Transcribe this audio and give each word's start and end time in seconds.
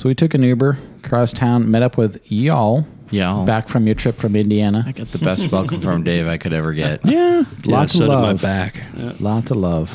So 0.00 0.08
we 0.08 0.14
took 0.14 0.32
an 0.32 0.42
Uber 0.42 0.78
across 1.04 1.30
town, 1.34 1.70
met 1.70 1.82
up 1.82 1.98
with 1.98 2.22
y'all 2.32 2.86
Yeah. 3.10 3.44
back 3.46 3.68
from 3.68 3.84
your 3.84 3.94
trip 3.94 4.16
from 4.16 4.34
Indiana. 4.34 4.82
I 4.86 4.92
got 4.92 5.08
the 5.12 5.18
best 5.18 5.52
welcome 5.52 5.82
from 5.82 6.04
Dave 6.04 6.26
I 6.26 6.38
could 6.38 6.54
ever 6.54 6.72
get. 6.72 7.04
Yeah, 7.04 7.40
Yeah, 7.40 7.44
lots 7.66 7.94
of 7.96 8.00
at 8.02 8.06
my 8.08 8.14
love. 8.14 8.40
back. 8.40 8.82
Lots 9.20 9.50
of 9.50 9.58
love. 9.58 9.92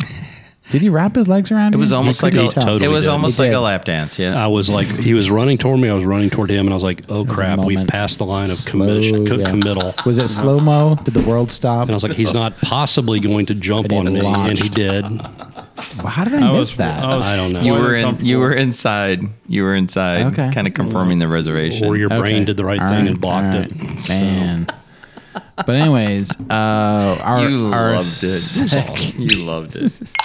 Did 0.71 0.81
he 0.81 0.89
wrap 0.89 1.15
his 1.15 1.28
legs 1.28 1.51
around 1.51 1.73
It 1.73 1.77
you? 1.77 1.79
was 1.79 1.93
almost 1.93 2.23
like 2.23 2.33
a 2.33 2.38
couldn't 2.38 2.52
totally 2.54 2.83
it 2.86 2.88
was 2.88 3.05
did. 3.05 3.12
almost 3.12 3.38
He 3.38 3.43
like 3.43 3.52
did. 3.52 3.55
a 3.57 3.62
lap 3.62 3.86
dance. 3.86 4.17
Yeah. 4.17 4.43
I 4.43 4.47
was 4.47 4.68
like, 4.68 4.88
he 4.88 5.13
was 5.13 5.29
running 5.29 5.59
toward 5.59 5.79
me. 5.79 5.89
I 5.89 5.93
was 5.93 6.05
running 6.05 6.32
toward 6.32 6.50
him, 6.50 6.61
and 6.65 6.70
I 6.71 6.73
was 6.73 6.84
like, 6.84 7.04
"Oh 7.07 7.23
crap, 7.23 7.59
we've 7.59 7.77
moment. 7.77 7.89
passed 7.91 8.18
the 8.18 8.25
line 8.25 8.45
of 8.50 8.57
Slow, 8.57 8.71
commission, 8.86 9.28
co- 9.28 9.36
yeah. 9.38 9.50
committal." 9.50 9.93
Was 10.07 10.18
it 10.18 10.28
slow 10.28 10.59
mo? 10.59 10.96
Did 11.04 11.14
the 11.14 11.21
world 11.21 11.51
stop? 11.51 11.83
And 11.83 11.91
I 11.91 11.93
was 11.93 12.04
like, 12.04 12.14
"He's 12.14 12.33
not 12.33 12.57
possibly 12.61 13.20
going 13.20 13.46
to 13.46 13.54
jump 13.54 13.93
on 13.93 14.07
he 14.07 14.14
me," 14.14 14.25
and 14.25 14.57
he 14.57 14.68
did. 14.70 15.04
Well, 15.97 16.07
how 16.07 16.23
did 16.23 16.33
I, 16.33 16.51
miss 16.54 16.73
that? 16.75 17.04
I, 17.04 17.16
was 17.18 17.25
I 17.25 17.36
don't 17.36 17.54
know. 17.54 17.59
you 17.59 17.73
were 17.73 17.93
in. 17.95 18.25
You 18.25 18.39
were 18.39 18.54
inside. 18.54 19.21
You 19.47 19.63
were 19.63 19.75
inside. 19.75 20.23
Okay. 20.34 20.50
Kind 20.52 20.66
of 20.68 20.73
confirming 20.73 21.20
the 21.20 21.27
reservation. 21.27 21.88
Or 21.88 21.96
your 21.96 22.10
brain 22.10 22.38
Okay. 22.38 22.46
did 22.46 22.57
the 22.57 22.66
right 22.66 22.82
All 22.82 22.89
thing 22.89 23.00
right, 23.02 23.07
and 23.10 23.21
blocked 23.21 23.54
all 23.54 23.61
it. 23.61 23.71
right. 23.71 24.10
Man. 24.10 24.68
But 25.57 25.75
anyways, 25.75 26.32
uh, 26.50 27.18
our 27.21 27.47
you 27.50 27.68
our 27.74 27.93
loved 27.96 28.19
it. 28.24 29.16
you 29.16 29.46
loved 29.46 29.75
it. 29.75 30.02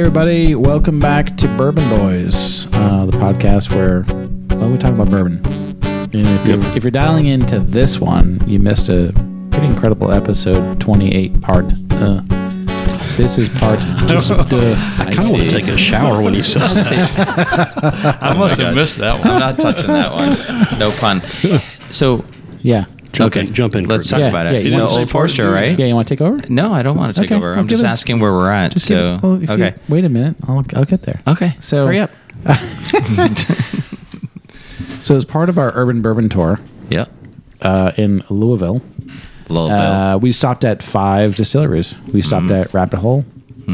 Hey 0.00 0.06
everybody, 0.06 0.54
welcome 0.54 0.98
back 0.98 1.36
to 1.36 1.46
Bourbon 1.58 1.86
Boys, 1.90 2.64
uh, 2.72 3.04
the 3.04 3.18
podcast 3.18 3.74
where 3.74 4.06
well 4.58 4.70
we 4.70 4.78
talk 4.78 4.94
about 4.94 5.10
bourbon. 5.10 5.44
And 5.84 6.26
if, 6.26 6.46
you're, 6.46 6.58
if 6.74 6.82
you're 6.82 6.90
dialing 6.90 7.26
into 7.26 7.60
this 7.60 8.00
one, 8.00 8.40
you 8.48 8.60
missed 8.60 8.88
a 8.88 9.12
pretty 9.50 9.66
incredible 9.66 10.10
episode, 10.10 10.80
28 10.80 11.42
part. 11.42 11.74
Uh, 11.90 12.22
this 13.18 13.36
is 13.36 13.50
part. 13.50 13.80
Just, 14.08 14.30
uh, 14.30 14.36
I 14.38 15.04
kind 15.04 15.18
of 15.18 15.32
want 15.32 15.42
to 15.42 15.50
take 15.50 15.68
a 15.68 15.76
shower 15.76 16.22
when 16.22 16.32
you 16.32 16.42
said 16.44 16.62
that. 16.62 18.18
I 18.22 18.32
must 18.32 18.56
God. 18.56 18.64
have 18.68 18.74
missed 18.74 18.96
that 18.96 19.18
one. 19.18 19.28
I'm 19.28 19.38
not 19.38 19.58
touching 19.60 19.88
that 19.88 20.14
one. 20.14 20.78
No 20.78 20.92
pun. 20.92 21.20
So 21.90 22.24
yeah, 22.62 22.86
Jump 23.12 23.32
okay, 23.36 23.46
in, 23.46 23.54
jump 23.54 23.74
in. 23.74 23.86
Let's 23.86 24.04
Kurt. 24.04 24.10
talk 24.10 24.18
Yeah, 24.20 24.28
about 24.28 24.46
it. 24.54 24.64
you 24.64 24.70
so 24.70 24.84
wanna 24.86 24.98
Old 25.00 25.10
Forester, 25.10 25.50
right? 25.50 25.76
yeah. 25.78 25.86
You 25.86 25.94
want 25.94 26.06
to 26.08 26.14
take 26.14 26.20
over? 26.22 26.38
No, 26.48 26.72
I 26.72 26.82
don't 26.82 26.96
want 26.96 27.14
to 27.14 27.20
take 27.20 27.30
Okay, 27.32 27.36
over. 27.36 27.54
I'm 27.54 27.66
just 27.68 27.82
it- 27.82 27.86
asking 27.86 28.20
where 28.20 28.32
we're 28.32 28.50
at. 28.50 28.78
So 28.78 29.14
it- 29.16 29.22
well, 29.22 29.34
if 29.42 29.48
you- 29.48 29.54
okay, 29.56 29.74
wait 29.88 30.04
a 30.04 30.08
minute, 30.08 30.36
I'll 30.46 30.64
I'll 30.74 30.84
get 30.84 31.02
there. 31.02 31.20
okay. 31.26 31.54
So- 31.60 31.86
hurry 31.86 32.00
up. 32.00 32.10
So 35.02 35.16
as 35.16 35.24
part 35.24 35.48
of 35.48 35.58
our 35.58 35.72
urban 35.74 36.02
bourbon 36.02 36.28
tour 36.28 36.60
Yep. 36.90 37.08
uh, 37.62 37.92
in 37.96 38.22
Louisville, 38.28 38.82
Louisville. 39.48 39.70
Uh, 39.76 40.18
we 40.18 40.30
stopped 40.30 40.62
at 40.64 40.82
five 40.82 41.36
distilleries. 41.36 41.94
We 42.12 42.20
stopped 42.22 42.44
Mm-hmm. 42.46 42.54
at 42.54 42.74
Rabbit 42.74 42.98
Hole, 42.98 43.24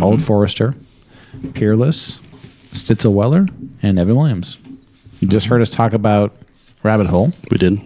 Old 0.00 0.22
Forester, 0.22 0.74
Peerless, 1.54 2.18
Stitzel 2.72 3.12
Weller, 3.12 3.46
and 3.82 3.98
Evan 3.98 4.14
Williams. 4.16 4.56
You 5.20 5.26
just 5.28 5.46
heard 5.46 5.60
us 5.62 5.68
talk 5.70 5.92
about 5.94 6.32
Rabbit 6.84 7.06
Hole, 7.08 7.32
We 7.50 7.58
did. 7.58 7.80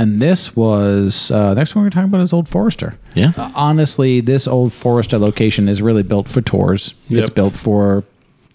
And 0.00 0.20
this 0.20 0.56
was 0.56 1.30
uh, 1.30 1.54
next 1.54 1.74
one 1.74 1.84
we're 1.84 1.90
talking 1.90 2.08
about 2.08 2.20
is 2.22 2.32
Old 2.32 2.48
Forester. 2.48 2.96
Yeah. 3.14 3.32
Uh, 3.36 3.50
honestly, 3.54 4.20
this 4.20 4.48
Old 4.48 4.72
Forester 4.72 5.18
location 5.18 5.68
is 5.68 5.82
really 5.82 6.02
built 6.02 6.28
for 6.28 6.40
tours. 6.40 6.94
It's 7.08 7.30
built 7.30 7.54
for 7.54 8.04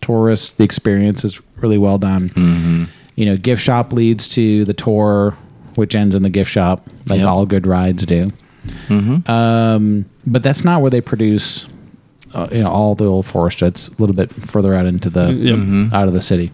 tourists. 0.01 0.49
The 0.51 0.63
experience 0.63 1.23
is 1.23 1.39
really 1.57 1.77
well 1.77 1.97
done. 1.97 2.29
Mm-hmm. 2.29 2.83
You 3.15 3.25
know, 3.25 3.37
gift 3.37 3.61
shop 3.61 3.93
leads 3.93 4.27
to 4.29 4.65
the 4.65 4.73
tour, 4.73 5.37
which 5.75 5.95
ends 5.95 6.15
in 6.15 6.23
the 6.23 6.29
gift 6.29 6.51
shop, 6.51 6.87
like 7.07 7.19
Yep. 7.19 7.27
all 7.27 7.45
good 7.45 7.65
rides 7.67 8.05
do. 8.05 8.31
Um, 8.89 10.05
but 10.25 10.43
that's 10.43 10.63
not 10.63 10.81
where 10.81 10.91
they 10.91 11.01
produce, 11.01 11.65
uh, 12.35 12.47
you 12.51 12.61
know, 12.63 12.69
all 12.69 12.93
the 12.95 13.05
old 13.05 13.25
forest. 13.25 13.61
It's 13.61 13.87
a 13.87 13.91
little 13.97 14.15
bit 14.15 14.31
further 14.33 14.73
out 14.73 14.85
into 14.85 15.09
the 15.09 15.33
Yep. 15.33 15.93
out 15.93 16.07
of 16.07 16.13
the 16.13 16.21
city. 16.21 16.51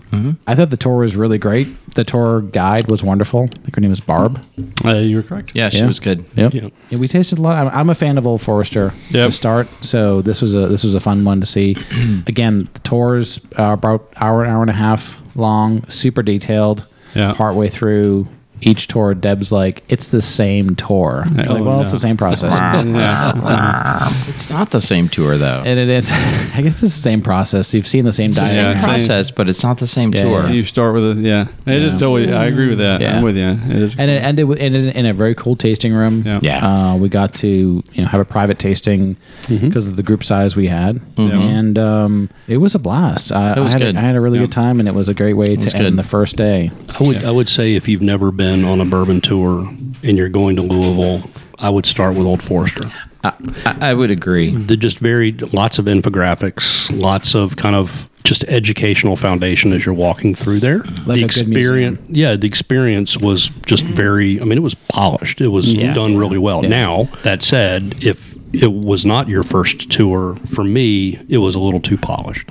I 0.47 0.55
thought 0.55 0.69
the 0.69 0.77
tour 0.77 0.97
was 0.97 1.15
really 1.15 1.37
great. 1.37 1.67
The 1.95 2.03
tour 2.03 2.41
guide 2.41 2.87
was 2.89 3.03
wonderful. 3.03 3.49
I 3.53 3.59
think 3.63 3.75
her 3.75 3.81
name 3.81 3.89
was 3.89 3.99
Barb. 3.99 4.41
Uh, 4.85 4.93
you 4.95 5.17
were 5.17 5.23
correct. 5.23 5.51
yeah, 5.55 5.69
she 5.69 5.79
yeah. 5.79 5.87
was 5.87 5.99
good. 5.99 6.23
Yep. 6.35 6.53
Yeah. 6.53 6.69
Yeah, 6.89 6.99
we 6.99 7.07
tasted 7.07 7.39
a 7.39 7.41
lot. 7.41 7.55
I'm, 7.57 7.67
I'm 7.79 7.89
a 7.89 7.95
fan 7.95 8.17
of 8.17 8.25
Old 8.27 8.41
Forester 8.41 8.93
Yep. 9.09 9.25
to 9.27 9.31
start, 9.31 9.67
so 9.83 10.21
this 10.21 10.41
was 10.41 10.53
a 10.53 10.67
this 10.67 10.83
was 10.83 10.93
a 10.95 10.99
fun 10.99 11.25
one 11.25 11.39
to 11.41 11.45
see. 11.45 11.75
Again, 12.27 12.69
the 12.73 12.79
tours 12.79 13.39
are 13.57 13.73
about 13.73 14.07
hour 14.17 14.45
hour 14.45 14.61
and 14.61 14.69
a 14.69 14.73
half 14.73 15.19
long, 15.35 15.85
super 15.89 16.21
detailed. 16.23 16.85
Yeah. 17.15 17.33
Partway 17.33 17.67
through 17.69 18.27
each 18.61 18.87
tour, 18.87 19.13
Deb's 19.13 19.51
like, 19.51 19.83
"It's 19.89 20.07
the 20.09 20.21
same 20.21 20.75
tour." 20.75 21.23
I'm 21.25 21.35
like, 21.35 21.49
Oh, 21.49 21.63
well, 21.63 21.77
no. 21.77 21.81
it's 21.83 21.93
the 21.93 21.99
same 21.99 22.17
process. 22.17 22.53
It's 24.27 24.49
not 24.49 24.71
the 24.71 24.79
same 24.81 25.09
tour 25.09 25.37
though. 25.37 25.61
And 25.65 25.79
it 25.79 25.89
is. 25.89 26.09
I 26.53 26.61
guess 26.61 26.81
it's 26.83 26.93
the 26.95 27.01
same 27.01 27.21
process. 27.21 27.73
You've 27.73 27.87
seen 27.87 28.05
the 28.05 28.13
same 28.13 28.31
the 28.31 28.41
diet. 28.41 28.53
same 28.53 28.77
process, 28.77 29.31
but 29.31 29.49
it's 29.49 29.63
not 29.63 29.77
the 29.77 29.87
same 29.87 30.13
Yeah, 30.13 30.23
tour. 30.23 30.43
yeah. 30.45 30.51
You 30.51 30.63
start 30.65 30.93
with 30.93 31.17
a 31.17 31.21
yeah. 31.21 31.47
It 31.65 31.81
is 31.81 31.93
Yeah. 31.93 31.99
totally. 31.99 32.33
I 32.33 32.45
agree 32.45 32.69
with 32.69 32.77
that. 32.79 33.01
Yeah. 33.01 33.17
I'm 33.17 33.23
with 33.23 33.35
you. 33.35 33.49
It 33.49 33.75
is. 33.81 33.95
and 33.97 34.09
it 34.11 34.23
ended 34.23 34.45
with, 34.47 34.59
ended 34.59 34.95
in 34.95 35.05
a 35.05 35.13
very 35.13 35.35
cool 35.35 35.55
tasting 35.55 35.93
room. 35.93 36.23
Yeah. 36.25 36.39
Yeah. 36.41 36.65
Uh, 36.91 36.95
we 36.97 37.09
got 37.09 37.33
to 37.35 37.47
you 37.47 38.01
know 38.01 38.07
have 38.07 38.21
a 38.21 38.25
private 38.25 38.59
tasting 38.59 39.17
Mm-hmm. 39.41 39.67
because 39.67 39.87
of 39.87 39.95
the 39.95 40.03
group 40.03 40.23
size 40.23 40.55
we 40.55 40.67
had, 40.67 41.01
and 41.17 41.77
um, 41.79 42.29
it 42.47 42.57
was 42.57 42.75
a 42.75 42.79
blast. 42.79 43.31
I, 43.31 43.53
It 43.53 43.59
was 43.59 43.71
I, 43.73 43.79
had 43.79 43.81
good. 43.81 43.95
A, 43.95 43.99
I 43.99 44.01
had 44.01 44.15
a 44.15 44.21
really 44.21 44.37
Yeah. 44.37 44.45
good 44.45 44.51
time, 44.51 44.79
and 44.79 44.87
it 44.87 44.93
was 44.93 45.09
a 45.09 45.13
great 45.15 45.33
way 45.33 45.55
was 45.55 45.65
to 45.65 45.77
end 45.77 45.85
good. 45.87 45.97
the 45.97 46.03
first 46.07 46.35
day. 46.35 46.69
I 46.89 47.03
would 47.03 47.25
I 47.25 47.31
would 47.31 47.49
say 47.49 47.73
if 47.73 47.87
you've 47.89 48.03
never 48.03 48.31
been 48.31 48.50
on 48.51 48.81
a 48.81 48.85
bourbon 48.85 49.21
tour 49.21 49.67
and 50.03 50.17
you're 50.17 50.29
going 50.29 50.55
to 50.57 50.61
Louisville, 50.61 51.29
I 51.59 51.69
would 51.69 51.85
start 51.85 52.15
with 52.15 52.25
Old 52.25 52.41
Forester. 52.43 52.91
I, 53.23 53.33
I, 53.65 53.89
I 53.91 53.93
would 53.93 54.11
agree. 54.11 54.49
The 54.51 54.75
just 54.77 54.99
very 54.99 55.31
lots 55.33 55.79
of 55.79 55.85
infographics, 55.85 56.89
lots 57.01 57.35
of 57.35 57.55
kind 57.55 57.75
of 57.75 58.09
just 58.23 58.43
educational 58.45 59.15
foundation 59.15 59.73
as 59.73 59.85
you're 59.85 59.95
walking 59.95 60.35
through 60.35 60.59
there. 60.59 60.79
Like 60.79 61.05
the 61.05 61.11
a 61.11 61.15
good 61.15 61.23
experience, 61.27 61.99
yeah, 62.09 62.35
the 62.35 62.47
experience 62.47 63.17
was 63.17 63.49
just 63.65 63.83
very. 63.83 64.39
I 64.41 64.43
mean, 64.43 64.57
it 64.57 64.61
was 64.63 64.75
polished. 64.75 65.41
It 65.41 65.47
was 65.49 65.73
Yeah. 65.73 65.93
done 65.93 66.17
really 66.17 66.37
well. 66.37 66.61
Now 66.61 67.09
that 67.23 67.41
said, 67.43 67.95
if 68.03 68.35
it 68.53 68.71
was 68.73 69.05
not 69.05 69.27
your 69.29 69.43
first 69.43 69.89
tour, 69.91 70.35
for 70.47 70.63
me, 70.63 71.19
it 71.29 71.37
was 71.39 71.55
a 71.55 71.59
little 71.59 71.79
too 71.79 71.97
polished. 71.97 72.49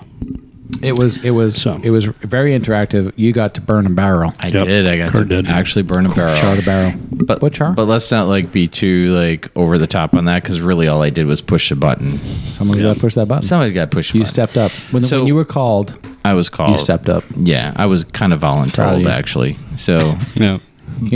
It 0.83 0.99
was 0.99 1.17
it 1.25 1.31
was 1.31 1.61
So- 1.61 1.81
it 1.83 1.91
was 1.91 2.05
very 2.07 2.59
interactive. 2.59 3.13
You 3.17 3.33
got 3.33 3.55
to 3.55 3.61
burn 3.61 3.87
a 3.87 3.91
barrel, 3.91 4.35
I 4.41 4.49
Yep. 4.49 4.67
did. 4.67 4.87
I 4.87 4.97
got 4.99 5.13
Kurt 5.13 5.29
to 5.31 5.37
did. 5.43 5.47
actually 5.51 5.83
burn 5.83 6.07
a 6.07 6.09
barrel. 6.15 6.35
char 6.37 6.57
a 6.59 6.63
barrel. 6.63 6.93
But 7.13 7.43
what 7.43 7.53
char? 7.53 7.73
But 7.73 7.87
let's 7.87 8.11
not 8.11 8.29
like 8.29 8.53
be 8.53 8.67
too 8.67 9.13
like 9.15 9.51
over 9.57 9.79
the 9.79 9.87
top 9.87 10.15
on 10.15 10.25
that 10.27 10.43
because 10.43 10.61
really 10.61 10.89
all 10.89 11.03
I 11.03 11.11
did 11.11 11.27
was 11.27 11.41
push 11.41 11.71
a 11.71 11.77
button. 11.77 12.19
Someone's 12.47 12.83
got 12.83 12.95
to 12.95 13.01
push 13.01 13.15
that 13.15 13.29
button. 13.29 13.43
Somebody 13.43 13.73
got 13.73 13.91
to 13.91 13.95
push. 13.97 14.13
A 14.13 14.17
you 14.17 14.21
button. 14.23 14.33
stepped 14.33 14.57
up 14.57 14.71
when, 14.93 15.03
So- 15.03 15.19
when 15.19 15.27
you 15.27 15.35
were 15.35 15.45
called. 15.45 15.95
I 16.25 16.35
was 16.35 16.49
called. 16.51 16.73
You 16.73 16.79
stepped 16.79 17.09
up. 17.09 17.25
Yeah, 17.35 17.73
I 17.77 17.87
was 17.87 18.05
kind 18.05 18.33
of 18.35 18.41
Proud 18.41 18.67
of 18.69 18.73
voluntold 18.73 19.07
actually. 19.07 19.57
So, 19.77 20.17
yeah. 20.35 20.43
You're 20.43 20.61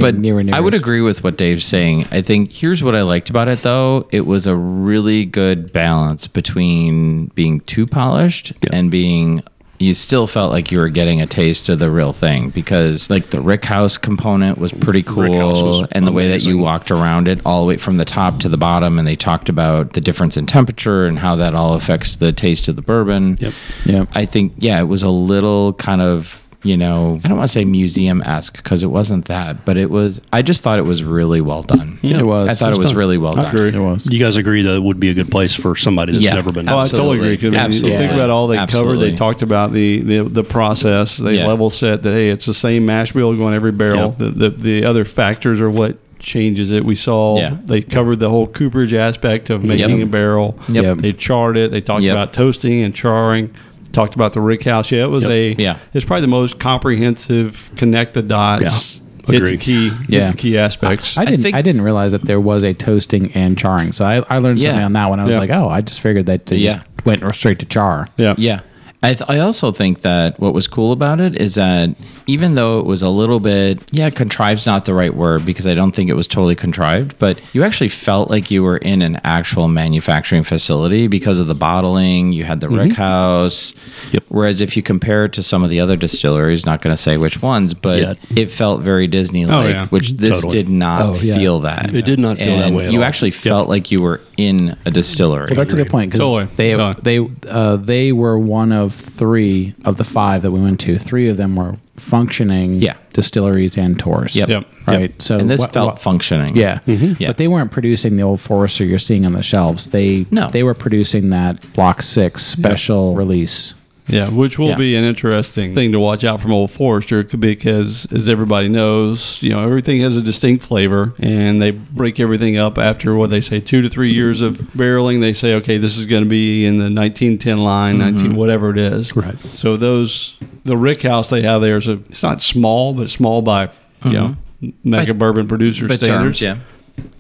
but 0.01 0.15
near 0.15 0.39
and 0.41 0.55
I 0.55 0.61
would 0.61 0.75
agree 0.75 1.01
with 1.01 1.25
what 1.25 1.37
Dave's 1.37 1.65
saying. 1.65 2.07
I 2.11 2.23
think 2.23 2.53
here's 2.53 2.83
what 2.83 2.95
I 2.95 3.03
liked 3.03 3.31
about 3.31 3.49
it 3.49 3.63
though. 3.63 4.09
It 4.11 4.27
was 4.27 4.47
a 4.47 4.57
really 4.57 5.25
good 5.25 5.73
balance 5.73 6.27
between 6.27 7.29
being 7.29 7.61
too 7.61 7.87
polished 7.87 8.53
and 8.73 8.91
being 8.91 9.43
you 9.79 9.95
still 9.95 10.27
felt 10.27 10.53
like 10.53 10.71
you 10.71 10.79
were 10.79 10.89
getting 10.89 11.21
a 11.21 11.27
taste 11.27 11.69
of 11.69 11.79
the 11.79 11.91
real 11.91 12.13
thing 12.13 12.51
because 12.51 13.11
like 13.11 13.31
the 13.31 13.41
Rick 13.41 13.65
House 13.65 13.97
component 13.97 14.59
was 14.59 14.73
pretty 14.73 15.03
cool 15.03 15.81
was 15.81 15.89
and 15.93 16.07
the 16.07 16.13
way 16.13 16.29
that 16.29 16.45
you 16.45 16.59
walked 16.59 16.91
around 16.91 17.29
it 17.29 17.41
all 17.45 17.61
the 17.63 17.67
way 17.67 17.77
from 17.77 17.97
the 17.97 18.05
top 18.05 18.39
to 18.41 18.49
the 18.49 18.57
bottom 18.57 18.99
and 18.99 19.07
they 19.07 19.17
talked 19.17 19.49
about 19.49 19.93
the 19.95 20.01
difference 20.01 20.37
in 20.37 20.47
temperature 20.47 21.07
and 21.07 21.19
how 21.19 21.37
that 21.37 21.55
all 21.55 21.75
affects 21.75 22.17
the 22.17 22.33
taste 22.33 22.69
of 22.69 22.77
the 22.77 22.83
bourbon. 22.83 23.37
Yep. 23.41 23.53
Yeah. 23.85 24.05
I 24.13 24.27
think 24.27 24.55
yeah, 24.59 24.81
it 24.81 24.85
was 24.85 25.03
a 25.03 25.11
little 25.11 25.73
kind 25.75 26.01
of 26.01 26.44
you 26.65 26.77
know 26.77 27.21
I 27.25 27.29
don't 27.29 27.37
want 27.39 27.49
to 27.49 27.53
say 27.53 27.65
museum 27.65 28.23
esque 28.23 28.57
because 28.57 28.83
it 28.83 28.87
wasn't 28.89 29.27
that, 29.27 29.65
but 29.65 29.77
it 29.77 29.91
was. 29.91 30.21
I 30.33 30.43
just 30.43 30.63
thought 30.63 30.79
it 30.81 30.85
was 30.87 31.05
really 31.05 31.41
well 31.41 31.63
done. 31.63 31.99
Yeah, 32.03 32.19
It 32.19 32.27
was. 32.27 32.49
I 32.49 32.55
thought 32.55 32.71
It 32.73 32.77
it 32.77 32.79
was 32.79 32.87
was 32.87 32.95
really 32.95 33.19
well 33.19 33.39
I 33.39 33.43
done. 33.43 33.55
agree. 33.55 33.69
It 33.69 33.79
was. 33.79 34.07
You 34.11 34.19
guys 34.19 34.37
agree 34.37 34.63
that 34.63 34.75
it 34.75 34.83
would 34.83 34.99
be 34.99 35.11
a 35.11 35.15
good 35.15 35.31
place 35.31 35.55
for 35.55 35.77
somebody 35.77 36.13
that's 36.13 36.25
Yeah. 36.25 36.35
never 36.35 36.51
been. 36.53 36.69
Oh, 36.69 36.79
I 36.79 36.83
Absolutely. 36.83 37.17
totally 37.19 37.35
agree. 37.35 37.37
'Cause, 37.37 37.45
I 37.45 37.51
mean, 37.51 37.53
you 37.61 37.67
Absolutely. 37.67 37.99
think 37.99 38.13
about 38.13 38.31
all 38.31 38.49
they 38.49 38.67
covered. 38.67 38.97
They 38.97 39.13
talked 39.13 39.43
about 39.43 39.73
the, 39.73 40.01
the, 40.01 40.19
the 40.25 40.43
process. 40.43 41.17
They 41.19 41.37
Yeah. 41.37 41.47
level 41.47 41.71
set 41.71 42.03
that 42.03 42.13
hey, 42.13 42.31
it's 42.31 42.47
the 42.47 42.55
same 42.55 42.87
mash 42.87 43.13
bill 43.13 43.35
going 43.37 43.55
every 43.55 43.73
barrel. 43.73 44.15
Yep. 44.19 44.19
The, 44.19 44.31
the 44.31 44.51
the 44.51 44.85
other 44.85 45.05
factors 45.05 45.61
are 45.61 45.71
what 45.71 45.99
changes 46.19 46.71
it. 46.71 46.85
We 46.87 46.95
saw 46.95 47.37
Yeah. 47.37 47.57
they 47.67 47.83
covered 47.83 48.19
the 48.19 48.31
whole 48.31 48.47
cooperage 48.47 48.95
aspect 48.95 49.51
of 49.51 49.63
making 49.63 49.99
Yep. 49.99 50.09
a 50.09 50.11
barrel. 50.11 50.59
Yep. 50.71 50.99
They 50.99 51.13
charred 51.13 51.59
it. 51.59 51.71
They 51.71 51.83
talked 51.83 52.03
Yep. 52.03 52.13
about 52.13 52.33
toasting 52.33 52.81
and 52.83 52.95
charring. 52.95 53.51
Talked 53.95 54.15
about 54.15 54.33
the 54.35 54.41
rick 54.41 54.65
house. 54.65 54.91
Yeah, 54.91 55.05
it 55.05 55.11
was 55.11 55.23
Yep. 55.23 55.31
a 55.33 55.55
Yeah. 55.63 55.77
It's 55.95 56.05
probably 56.05 56.21
the 56.23 56.27
most 56.29 56.59
comprehensive 56.59 57.71
connect 57.77 58.15
the 58.15 58.23
dots. 58.23 59.01
Yeah. 59.27 59.33
Hit 59.39 59.45
the 59.47 59.57
key. 59.57 59.91
Yeah. 60.09 60.27
Hit 60.27 60.33
the 60.33 60.37
key 60.37 60.59
aspects. 60.59 61.17
I 61.17 61.25
didn't. 61.25 61.41
I, 61.41 61.43
think- 61.53 61.65
didn't 61.65 61.81
realize 61.81 62.13
that 62.13 62.23
there 62.23 62.41
was 62.41 62.63
a 62.63 62.75
toasting 62.75 63.33
and 63.33 63.57
charring. 63.57 63.93
So 63.93 64.05
I, 64.05 64.23
I 64.29 64.39
learned 64.39 64.59
Yeah. 64.59 64.71
something 64.73 64.85
on 64.85 64.93
that 64.93 65.07
one. 65.09 65.19
I 65.21 65.25
was 65.25 65.35
Yeah. 65.35 65.41
like, 65.41 65.51
oh, 65.51 65.69
I 65.69 65.81
just 65.81 66.01
figured 66.03 66.27
that 66.27 66.47
they 66.47 66.57
Yeah. 66.57 66.83
just 66.97 67.07
went 67.07 67.35
straight 67.35 67.59
to 67.61 67.65
char. 67.67 68.09
yeah. 68.19 68.35
Yeah. 68.37 68.61
I, 69.05 69.15
th- 69.15 69.29
I 69.29 69.39
also 69.39 69.71
think 69.71 70.01
that 70.01 70.41
what 70.41 70.55
was 70.55 70.67
cool 70.67 70.93
about 70.93 71.21
it 71.21 71.37
is 71.37 71.55
that 71.57 71.91
even 72.27 72.55
though 72.55 72.79
it 72.81 72.87
was 72.87 73.03
a 73.03 73.09
little 73.11 73.39
bit, 73.39 73.83
yeah, 73.93 74.09
contrived's 74.11 74.65
not 74.67 74.87
the 74.87 74.95
right 74.95 75.15
word 75.15 75.45
because 75.45 75.67
I 75.67 75.75
don't 75.75 75.93
think 75.93 76.09
it 76.11 76.15
was 76.15 76.27
totally 76.27 76.55
contrived, 76.57 77.19
but 77.19 77.39
you 77.55 77.63
actually 77.65 77.89
felt 77.91 78.31
like 78.31 78.51
you 78.51 78.63
were 78.63 78.79
in 78.79 79.03
an 79.03 79.21
actual 79.23 79.69
manufacturing 79.69 80.43
facility 80.43 81.07
because 81.07 81.39
of 81.39 81.47
the 81.49 81.55
bottling. 81.55 82.33
You 82.33 82.45
had 82.45 82.61
the 82.61 82.69
rick 82.71 82.93
house. 82.95 83.75
Yep. 84.13 84.25
Whereas 84.29 84.61
if 84.61 84.77
you 84.77 84.83
compare 84.83 85.27
it 85.27 85.33
to 85.35 85.43
some 85.43 85.63
of 85.63 85.71
the 85.71 85.81
other 85.81 85.97
distilleries, 85.97 86.65
not 86.65 86.81
going 86.81 86.97
to 86.97 87.01
say 87.01 87.17
which 87.17 87.43
ones, 87.43 87.75
but 87.75 88.01
Yeah. 88.01 88.15
it 88.35 88.51
felt 88.51 88.81
very 88.83 89.07
Disney 89.07 89.45
like, 89.45 89.55
Oh, 89.55 89.69
yeah. 89.69 89.87
which 89.89 90.13
this 90.15 90.41
Totally. 90.43 90.63
did 90.63 90.69
not 90.71 91.03
Oh, 91.03 91.15
yeah. 91.23 91.35
feel 91.37 91.61
that. 91.61 91.93
Way. 91.93 91.99
It 91.99 92.05
did 92.07 92.19
not 92.19 92.39
feel 92.39 92.57
that 92.59 92.73
way 92.73 92.87
at 92.87 92.93
you 92.93 93.01
all. 93.01 93.05
actually 93.05 93.31
Yep. 93.31 93.39
felt 93.41 93.69
like 93.69 93.91
you 93.91 94.01
were 94.01 94.21
in 94.37 94.77
a 94.87 94.91
distillery. 94.91 95.49
Well, 95.51 95.57
that's 95.57 95.73
a 95.73 95.77
good 95.77 95.89
point 95.91 96.11
because 96.11 96.25
Totally. 96.25 96.49
they 96.57 96.73
Go 96.73 96.81
on. 96.85 96.95
they 97.03 97.29
uh, 97.49 97.77
they 97.77 98.11
were 98.13 98.39
one 98.39 98.73
of 98.73 98.94
three 98.95 99.75
of 99.85 99.97
the 99.97 100.05
five 100.05 100.43
that 100.43 100.51
we 100.51 100.61
went 100.61 100.81
to. 100.81 100.99
Three 100.99 101.29
of 101.29 101.37
them 101.37 101.57
were 101.57 101.77
functioning 101.97 102.75
Yeah. 102.75 102.95
distilleries 103.13 103.77
and 103.79 103.99
tours. 103.99 104.35
Yep. 104.35 104.49
Yep. 104.49 104.67
Right. 104.87 105.23
So 105.23 105.39
and 105.39 105.49
this 105.51 105.61
what- 105.61 105.73
felt 105.73 105.87
what- 105.93 105.99
functioning. 105.99 106.57
Yeah. 106.57 106.81
Mm-hmm. 106.87 107.15
Yeah. 107.23 107.29
But 107.29 107.37
they 107.39 107.49
weren't 107.49 107.71
producing 107.71 108.17
the 108.17 108.23
old 108.23 108.41
Forester 108.41 108.85
you're 108.85 108.99
seeing 108.99 109.25
on 109.27 109.33
the 109.33 109.43
shelves. 109.43 109.89
They 109.89 110.27
No. 110.31 110.49
they 110.51 110.63
were 110.63 110.75
producing 110.75 111.31
that 111.31 111.61
Block 111.75 112.03
Six 112.03 112.45
special 112.45 113.15
release. 113.15 113.75
Yeah, 114.07 114.29
which 114.29 114.59
will 114.59 114.69
Yeah. 114.69 114.77
be 114.77 114.97
an 114.97 115.05
interesting 115.05 115.75
thing 115.75 115.93
to 115.93 115.99
watch 115.99 116.25
out 116.25 116.39
from 116.41 116.53
Old 116.53 116.71
Forester 116.71 117.25
because, 117.25 118.07
as 118.13 118.29
everybody 118.29 118.69
knows, 118.69 119.39
you 119.41 119.49
know 119.51 119.63
everything 119.65 120.03
has 120.03 120.15
a 120.15 120.21
distinct 120.21 120.63
flavor, 120.63 121.15
and 121.19 121.63
they 121.63 121.71
break 121.71 122.21
everything 122.21 122.59
up 122.59 122.77
after 122.77 123.15
what 123.15 123.31
they 123.31 123.41
say 123.41 123.61
two 123.61 123.81
to 123.81 123.89
three 123.89 124.13
years 124.13 124.43
of 124.43 124.59
barreling. 124.77 125.21
They 125.23 125.33
say, 125.33 125.55
okay, 125.55 125.79
this 125.79 125.97
is 125.97 126.05
going 126.05 126.23
to 126.23 126.29
be 126.29 126.67
in 126.67 126.77
the 126.77 126.91
1910 126.91 127.57
line, 127.59 127.97
19 127.99 128.37
whatever 128.37 128.71
it 128.71 128.79
is. 128.79 129.17
Right. 129.17 129.37
So 129.55 129.77
those 129.79 130.35
the 130.67 130.77
Rick 130.77 131.01
House 131.03 131.31
they 131.31 131.41
have 131.43 131.63
there 131.63 131.79
is 131.79 131.89
a 131.89 131.93
it's 132.11 132.23
not 132.23 132.43
small, 132.43 132.93
but 132.93 133.09
small 133.09 133.41
by 133.41 133.71
you 134.05 134.13
know 134.13 134.37
mega 134.85 135.15
bourbon 135.15 135.49
producer 135.49 135.87
standards. 135.89 136.39
terms, 136.39 136.41
yeah. 136.43 136.57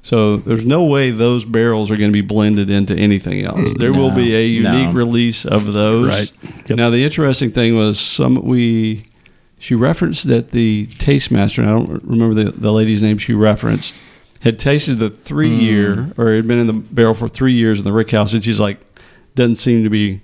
So 0.02 0.36
there's 0.36 0.64
no 0.66 0.84
way 0.84 1.10
those 1.10 1.44
barrels 1.44 1.90
are 1.90 1.96
going 1.96 2.10
to 2.10 2.12
be 2.12 2.20
blended 2.20 2.68
into 2.70 2.94
anything 2.94 3.44
else. 3.44 3.72
There 3.78 3.92
will 3.92 4.10
be 4.14 4.34
a 4.36 4.46
unique 4.46 4.88
no. 4.88 4.92
release 4.92 5.44
of 5.46 5.72
those. 5.72 6.08
Right. 6.08 6.32
Yep. 6.68 6.76
Now 6.78 6.90
the 6.90 7.02
interesting 7.04 7.50
thing 7.50 7.76
was 7.76 7.98
some 7.98 8.34
we 8.36 9.06
she 9.58 9.74
referenced 9.74 10.28
that 10.28 10.50
the 10.50 10.86
taste 10.98 11.30
master 11.30 11.62
and 11.62 11.70
I 11.70 11.72
don't 11.72 12.04
remember 12.04 12.34
the, 12.44 12.50
the 12.52 12.70
lady's 12.72 13.00
name 13.00 13.16
she 13.18 13.32
referenced 13.32 13.96
had 14.40 14.58
tasted 14.58 14.96
the 14.98 15.08
three 15.08 15.48
Mm. 15.50 15.60
year 15.62 16.10
or 16.18 16.32
had 16.34 16.46
been 16.46 16.58
in 16.58 16.66
the 16.66 16.74
barrel 16.74 17.14
for 17.14 17.28
three 17.28 17.54
years 17.54 17.78
in 17.78 17.84
the 17.84 17.92
Rick 17.92 18.10
House 18.10 18.34
and 18.34 18.44
she's 18.44 18.60
like 18.60 18.78
doesn't 19.34 19.56
seem 19.56 19.82
to 19.84 19.90
be 19.90 20.20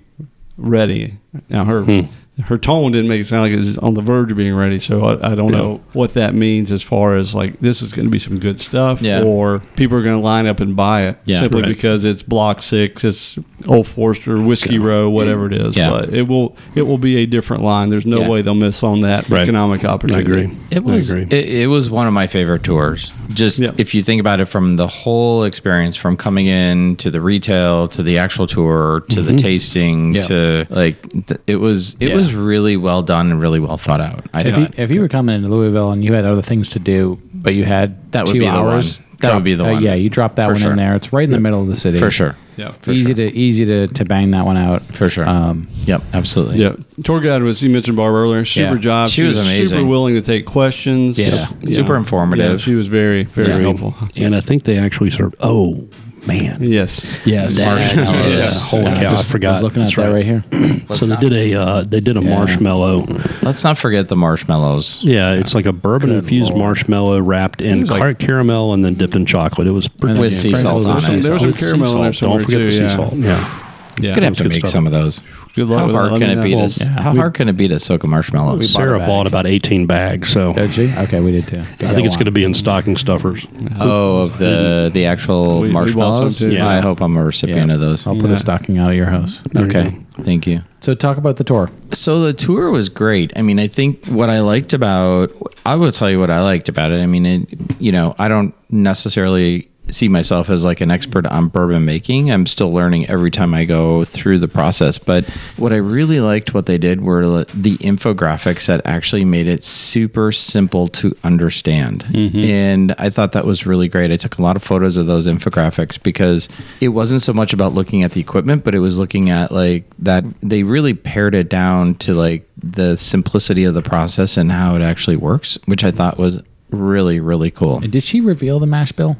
ready. 0.57 1.17
Now 1.49 1.65
her 1.65 1.81
Hmm. 1.83 2.01
Her 2.45 2.57
tone 2.57 2.91
didn't 2.91 3.09
make 3.09 3.21
it 3.21 3.25
sound 3.25 3.43
like 3.43 3.51
it 3.51 3.57
was 3.57 3.77
on 3.77 3.93
the 3.93 4.01
verge 4.01 4.31
of 4.31 4.37
being 4.37 4.55
ready. 4.55 4.79
So 4.79 5.03
I, 5.03 5.31
I 5.31 5.35
don't 5.35 5.51
know 5.51 5.81
what 5.93 6.13
that 6.15 6.33
means 6.33 6.71
as 6.71 6.81
far 6.81 7.15
as 7.15 7.35
like 7.35 7.59
this 7.59 7.81
is 7.81 7.91
going 7.93 8.05
to 8.07 8.11
be 8.11 8.19
some 8.19 8.39
good 8.39 8.59
stuff, 8.59 9.01
Yeah. 9.01 9.21
or 9.21 9.59
people 9.75 9.97
are 9.97 10.01
going 10.01 10.17
to 10.19 10.23
line 10.23 10.47
up 10.47 10.59
and 10.59 10.75
buy 10.75 11.03
it 11.03 11.17
Yeah. 11.25 11.39
simply 11.41 11.61
Right. 11.61 11.67
because 11.69 12.03
it's 12.05 12.23
Block 12.23 12.63
Six, 12.63 13.03
it's 13.03 13.37
Old 13.67 13.87
Forester, 13.87 14.39
Whiskey 14.41 14.79
Row, 14.79 15.09
whatever 15.09 15.47
it 15.47 15.53
is. 15.53 15.75
Yeah. 15.77 15.89
But 15.89 16.13
it 16.13 16.23
will 16.27 16.55
it 16.75 16.83
will 16.83 16.97
be 16.97 17.17
a 17.17 17.25
different 17.25 17.63
line. 17.63 17.89
There's 17.89 18.05
no 18.05 18.21
Yeah. 18.21 18.29
way 18.29 18.41
they'll 18.41 18.53
miss 18.55 18.83
on 18.83 19.01
that 19.01 19.29
Right. 19.29 19.41
economic 19.43 19.83
I 19.85 19.89
opportunity. 19.89 20.23
agree. 20.45 20.57
It 20.69 20.83
was 20.83 21.13
I 21.13 21.19
agree. 21.19 21.37
it, 21.39 21.49
it 21.63 21.67
was 21.67 21.89
one 21.89 22.07
of 22.07 22.13
my 22.13 22.27
favorite 22.27 22.63
tours. 22.63 23.11
Just 23.33 23.59
Yeah. 23.59 23.71
if 23.77 23.93
you 23.95 24.03
think 24.03 24.19
about 24.19 24.39
it 24.39 24.45
from 24.45 24.75
the 24.75 24.87
whole 24.87 25.43
experience, 25.43 25.95
from 25.95 26.17
coming 26.17 26.47
in 26.47 26.95
to 26.97 27.09
the 27.11 27.21
retail 27.21 27.87
to 27.89 28.03
the 28.03 28.17
actual 28.17 28.47
tour 28.47 29.03
to 29.09 29.21
the 29.21 29.33
tasting 29.35 30.15
Yeah. 30.15 30.21
to 30.23 30.65
like 30.69 31.01
th- 31.27 31.39
it 31.47 31.57
was 31.57 31.95
it 31.99 32.09
Yeah. 32.09 32.15
was 32.15 32.33
really 32.33 32.77
well 32.77 33.01
done 33.01 33.31
and 33.31 33.41
really 33.41 33.59
well 33.59 33.77
thought 33.77 34.01
out. 34.01 34.25
I 34.33 34.41
If 34.41 34.45
you, 34.45 34.51
thought. 34.65 34.73
if 34.77 34.91
you 34.91 35.01
were 35.01 35.07
coming 35.07 35.35
into 35.35 35.47
Louisville 35.49 35.91
and 35.91 36.03
you 36.03 36.13
had 36.13 36.25
other 36.25 36.41
things 36.41 36.69
to 36.69 36.79
do, 36.79 37.19
but 37.33 37.53
you 37.55 37.63
had 37.65 37.95
That 38.11 38.25
would 38.25 38.33
two 38.33 38.39
be 38.39 38.45
the 38.45 38.51
hours, 38.51 38.97
one. 38.97 39.07
That 39.21 39.35
would 39.35 39.43
be 39.43 39.53
the 39.53 39.65
uh, 39.75 39.79
yeah, 39.79 39.93
you 39.93 40.09
drop 40.09 40.35
that 40.37 40.45
For 40.47 40.53
one 40.53 40.61
sure. 40.61 40.71
in 40.71 40.77
there. 40.77 40.95
It's 40.95 41.13
right 41.13 41.25
in 41.25 41.31
the 41.31 41.39
middle 41.39 41.61
of 41.61 41.67
the 41.67 41.75
city 41.75 41.99
for 41.99 42.09
sure. 42.09 42.35
Yeah. 42.57 42.73
easy 42.87 43.13
to 43.13 43.23
easy 43.33 43.65
to, 43.65 43.87
to 43.87 44.05
bang 44.05 44.31
that 44.31 44.45
one 44.45 44.57
out 44.57 44.81
For 44.95 45.09
sure. 45.09 45.27
Um, 45.27 45.67
Yep, 45.85 46.01
absolutely. 46.13 46.57
Yeah, 46.59 46.75
tour 47.03 47.19
guide 47.19 47.41
was 47.43 47.61
you 47.61 47.69
mentioned 47.69 47.97
Barb 47.97 48.13
earlier. 48.13 48.45
Super 48.45 48.73
Yeah. 48.75 48.79
job. 48.79 49.07
She 49.09 49.23
was 49.23 49.35
super 49.35 49.45
amazing. 49.47 49.67
Super 49.79 49.85
willing 49.89 50.13
to 50.15 50.21
take 50.21 50.45
questions. 50.45 51.17
Yeah. 51.17 51.47
Super 51.65 51.95
informative. 51.95 52.51
Yeah, 52.51 52.57
she 52.57 52.75
was 52.75 52.87
very 52.87 53.23
very 53.23 53.49
Yeah. 53.49 53.59
helpful. 53.59 53.95
And 54.15 54.35
I 54.35 54.41
think 54.41 54.63
they 54.65 54.77
actually 54.77 55.09
served. 55.11 55.35
Oh 55.39 55.87
man. 56.27 56.57
Yes. 56.61 57.25
yes, 57.25 57.57
Marshmallows. 57.59 58.25
Yeah. 58.33 58.49
Holy 58.69 58.83
cow! 58.95 59.07
I 59.07 59.09
just- 59.11 59.31
forgot. 59.31 59.53
was 59.53 59.63
looking 59.63 59.83
That's 59.83 59.97
at 59.97 60.01
that 60.03 60.07
right. 60.07 60.13
right 60.13 60.25
here. 60.25 60.43
So 60.91 61.05
they 61.05 61.15
did 61.15 61.31
a 61.31 61.53
uh, 61.55 61.83
they 61.83 62.01
did 62.01 62.17
a 62.17 62.21
Yeah. 62.21 62.35
marshmallow. 62.35 63.05
Let's 63.41 63.63
not 63.63 63.77
forget 63.77 64.09
the 64.09 64.15
marshmallows. 64.17 65.01
Yeah, 65.05 65.33
it's 65.33 65.55
like 65.55 65.65
a 65.65 65.71
bourbon 65.71 66.11
infused 66.11 66.49
Lord. 66.49 66.59
marshmallow 66.59 67.21
wrapped 67.21 67.61
in 67.61 67.85
like- 67.85 68.19
caramel 68.19 68.73
and 68.73 68.83
then 68.83 68.95
dipped 68.95 69.15
in 69.15 69.25
chocolate. 69.25 69.67
It 69.67 69.71
was 69.71 69.87
pretty 69.87 70.19
With 70.19 70.33
sea 70.33 70.53
salt 70.53 70.85
on 70.85 70.97
it. 70.97 70.99
sea 70.99 71.19
There 71.21 71.33
was 71.33 71.41
some 71.41 71.51
caramel 71.53 71.91
in 71.93 71.97
there 72.01 72.07
With 72.07 72.15
sea 72.15 72.19
salt. 72.19 72.19
somewhere 72.19 72.37
Don't 72.39 72.43
forget 72.45 72.63
the 72.63 72.71
sea 72.71 72.89
salt. 72.89 73.13
Yeah. 73.13 73.67
Yeah. 74.01 74.13
Gonna 74.15 74.27
have 74.27 74.37
to 74.37 74.43
make 74.49 74.59
stuff. 74.59 74.69
some 74.69 74.85
of 74.87 74.91
those. 74.93 75.21
Good 75.55 75.67
luck 75.67 75.79
How 75.79 75.85
with 75.87 75.95
hard 75.95 76.21
can 76.21 76.29
it 76.29 76.41
be 76.41 76.51
to 76.55 76.67
yeah. 76.85 77.01
How 77.01 77.13
hard 77.15 77.33
can 77.33 77.49
it 77.49 77.53
be 77.57 77.67
to 77.67 77.79
soak 77.79 78.03
a 78.03 78.07
marshmallow? 78.07 78.57
We 78.57 78.65
Sarah 78.65 78.99
bag. 78.99 79.07
bought 79.07 79.27
about 79.27 79.45
18 79.45 79.85
bags, 79.85 80.29
so 80.29 80.53
Did 80.53 80.73
she? 80.73 80.91
Okay, 80.93 81.19
we 81.19 81.31
did 81.31 81.47
too. 81.47 81.59
I 81.59 81.93
think 81.93 82.05
it's 82.07 82.15
going 82.15 82.25
to 82.25 82.31
be 82.31 82.43
in 82.43 82.53
stocking 82.53 82.97
stuffers. 82.97 83.45
Oh, 83.79 84.19
of 84.23 84.37
the 84.37 84.89
the 84.93 85.05
actual 85.05 85.61
We- 85.61 85.67
we 85.67 85.73
bought 85.73 85.89
some 85.89 85.97
marshmallows. 85.99 86.39
too. 86.39 86.51
Yeah. 86.51 86.67
I 86.67 86.79
hope 86.79 87.01
I'm 87.01 87.15
a 87.17 87.23
recipient 87.23 87.67
Yeah. 87.69 87.75
of 87.75 87.81
those. 87.81 88.07
I'll 88.07 88.15
put 88.15 88.29
Yeah. 88.29 88.35
a 88.35 88.39
stocking 88.39 88.77
out 88.77 88.89
of 88.91 88.95
your 88.95 89.07
house. 89.07 89.39
Okay, 89.55 89.95
thank 90.23 90.47
you. 90.47 90.61
So 90.79 90.95
talk 90.95 91.17
about 91.17 91.37
the 91.37 91.43
tour. 91.43 91.69
So 91.93 92.19
the 92.21 92.33
tour 92.33 92.71
was 92.71 92.89
great. 92.89 93.31
I 93.35 93.41
mean, 93.43 93.59
I 93.59 93.67
think 93.67 94.07
what 94.07 94.29
I 94.31 94.39
liked 94.39 94.73
about 94.73 95.31
I 95.65 95.75
will 95.75 95.91
tell 95.91 96.09
you 96.09 96.19
what 96.19 96.31
I 96.31 96.41
liked 96.41 96.69
about 96.69 96.91
it. 96.91 96.99
I 97.01 97.05
mean, 97.05 97.25
it, 97.25 97.47
you 97.79 97.91
know, 97.91 98.15
I 98.17 98.27
don't 98.27 98.55
necessarily 98.71 99.67
see 99.91 100.07
myself 100.07 100.49
as 100.49 100.63
like 100.63 100.81
an 100.81 100.91
expert 100.91 101.25
on 101.25 101.47
bourbon 101.47 101.85
making. 101.85 102.31
I'm 102.31 102.45
still 102.45 102.71
learning 102.71 103.07
every 103.07 103.31
time 103.31 103.53
I 103.53 103.65
go 103.65 104.03
through 104.03 104.39
the 104.39 104.47
process. 104.47 104.97
But 104.97 105.25
what 105.57 105.73
I 105.73 105.77
really 105.77 106.19
liked 106.19 106.53
what 106.53 106.65
they 106.65 106.77
did 106.77 107.01
were 107.01 107.45
the 107.53 107.77
infographics 107.77 108.67
that 108.67 108.81
actually 108.85 109.25
made 109.25 109.47
it 109.47 109.63
super 109.63 110.31
simple 110.31 110.87
to 110.87 111.15
understand. 111.23 112.03
Mm-hmm. 112.05 112.39
And 112.39 112.95
I 112.97 113.09
thought 113.09 113.33
that 113.33 113.45
was 113.45 113.65
really 113.65 113.87
great. 113.87 114.11
I 114.11 114.17
took 114.17 114.37
a 114.37 114.41
lot 114.41 114.55
of 114.55 114.63
photos 114.63 114.97
of 114.97 115.07
those 115.07 115.27
infographics 115.27 116.01
because 116.01 116.49
it 116.79 116.89
wasn't 116.89 117.21
so 117.21 117.33
much 117.33 117.53
about 117.53 117.73
looking 117.73 118.03
at 118.03 118.11
the 118.13 118.21
equipment, 118.21 118.63
but 118.63 118.75
it 118.75 118.79
was 118.79 118.97
looking 118.99 119.29
at 119.29 119.51
like 119.51 119.85
that 119.99 120.23
they 120.41 120.63
really 120.63 120.93
pared 120.93 121.35
it 121.35 121.49
down 121.49 121.95
to 121.95 122.13
like 122.13 122.47
the 122.57 122.95
simplicity 122.95 123.63
of 123.63 123.73
the 123.73 123.81
process 123.81 124.37
and 124.37 124.51
how 124.51 124.75
it 124.75 124.81
actually 124.81 125.15
works, 125.15 125.57
which 125.65 125.83
I 125.83 125.91
thought 125.91 126.17
was 126.17 126.41
really, 126.69 127.19
really 127.19 127.51
cool. 127.51 127.77
And 127.77 127.91
did 127.91 128.03
she 128.03 128.21
reveal 128.21 128.59
the 128.59 128.67
mash 128.67 128.91
bill? 128.91 129.17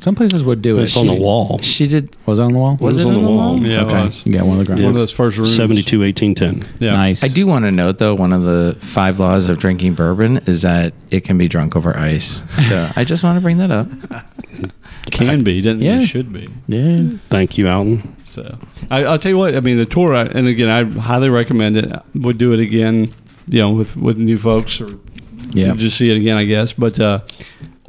Some 0.00 0.14
places 0.14 0.44
would 0.44 0.62
do 0.62 0.78
it. 0.78 0.84
It's 0.84 0.96
on 0.96 1.06
the 1.06 1.20
wall. 1.20 1.58
She 1.58 1.86
did. 1.88 2.16
Was 2.26 2.38
it 2.38 2.42
on 2.42 2.52
the 2.52 2.58
wall? 2.58 2.76
Was 2.80 2.98
it 2.98 3.06
on 3.06 3.14
the 3.14 3.20
wall? 3.28 3.58
Yeah, 3.58 3.80
it 3.80 3.84
okay. 3.84 4.04
was. 4.04 4.24
Yeah, 4.26 4.42
one 4.42 4.52
of 4.52 4.58
the 4.58 4.64
ground. 4.64 4.82
One 4.82 4.92
of 4.92 4.98
those 4.98 5.12
first 5.12 5.36
rooms. 5.38 5.56
72, 5.56 6.02
18, 6.04 6.34
10. 6.34 6.62
Yeah. 6.78 6.92
Nice. 6.92 7.24
I 7.24 7.28
do 7.28 7.46
want 7.46 7.64
to 7.64 7.72
note 7.72 7.98
though, 7.98 8.14
one 8.14 8.32
of 8.32 8.42
the 8.42 8.76
five 8.80 9.18
laws 9.18 9.48
of 9.48 9.58
drinking 9.58 9.94
bourbon 9.94 10.38
is 10.46 10.62
that 10.62 10.94
it 11.10 11.22
can 11.24 11.36
be 11.36 11.48
drunk 11.48 11.74
over 11.76 11.96
ice. 11.96 12.42
So 12.68 12.88
I 12.96 13.04
just 13.04 13.24
want 13.24 13.36
to 13.36 13.40
bring 13.40 13.58
that 13.58 13.70
up. 13.70 13.88
Can 15.10 15.42
be, 15.42 15.60
doesn't 15.60 15.80
Yeah. 15.82 16.00
it? 16.00 16.06
Should 16.06 16.32
be. 16.32 16.48
Yeah. 16.68 17.18
Thank 17.28 17.58
you, 17.58 17.68
Alton. 17.68 18.16
So 18.24 18.56
I, 18.90 19.04
I'll 19.04 19.18
tell 19.18 19.32
you 19.32 19.38
what. 19.38 19.54
I 19.56 19.60
mean, 19.60 19.76
the 19.78 19.84
tour, 19.86 20.14
I, 20.14 20.22
and 20.26 20.46
again, 20.46 20.68
I 20.68 20.84
highly 21.00 21.28
recommend 21.28 21.76
it. 21.76 21.92
Would 22.14 22.38
do 22.38 22.52
it 22.52 22.60
again, 22.60 23.10
you 23.48 23.60
know, 23.60 23.72
with 23.72 23.96
with 23.96 24.16
new 24.16 24.38
folks 24.38 24.80
or 24.80 24.96
Yeah. 25.50 25.74
just 25.74 25.98
see 25.98 26.10
it 26.10 26.16
again, 26.16 26.36
I 26.36 26.44
guess. 26.44 26.72
But 26.72 26.98
uh, 27.00 27.20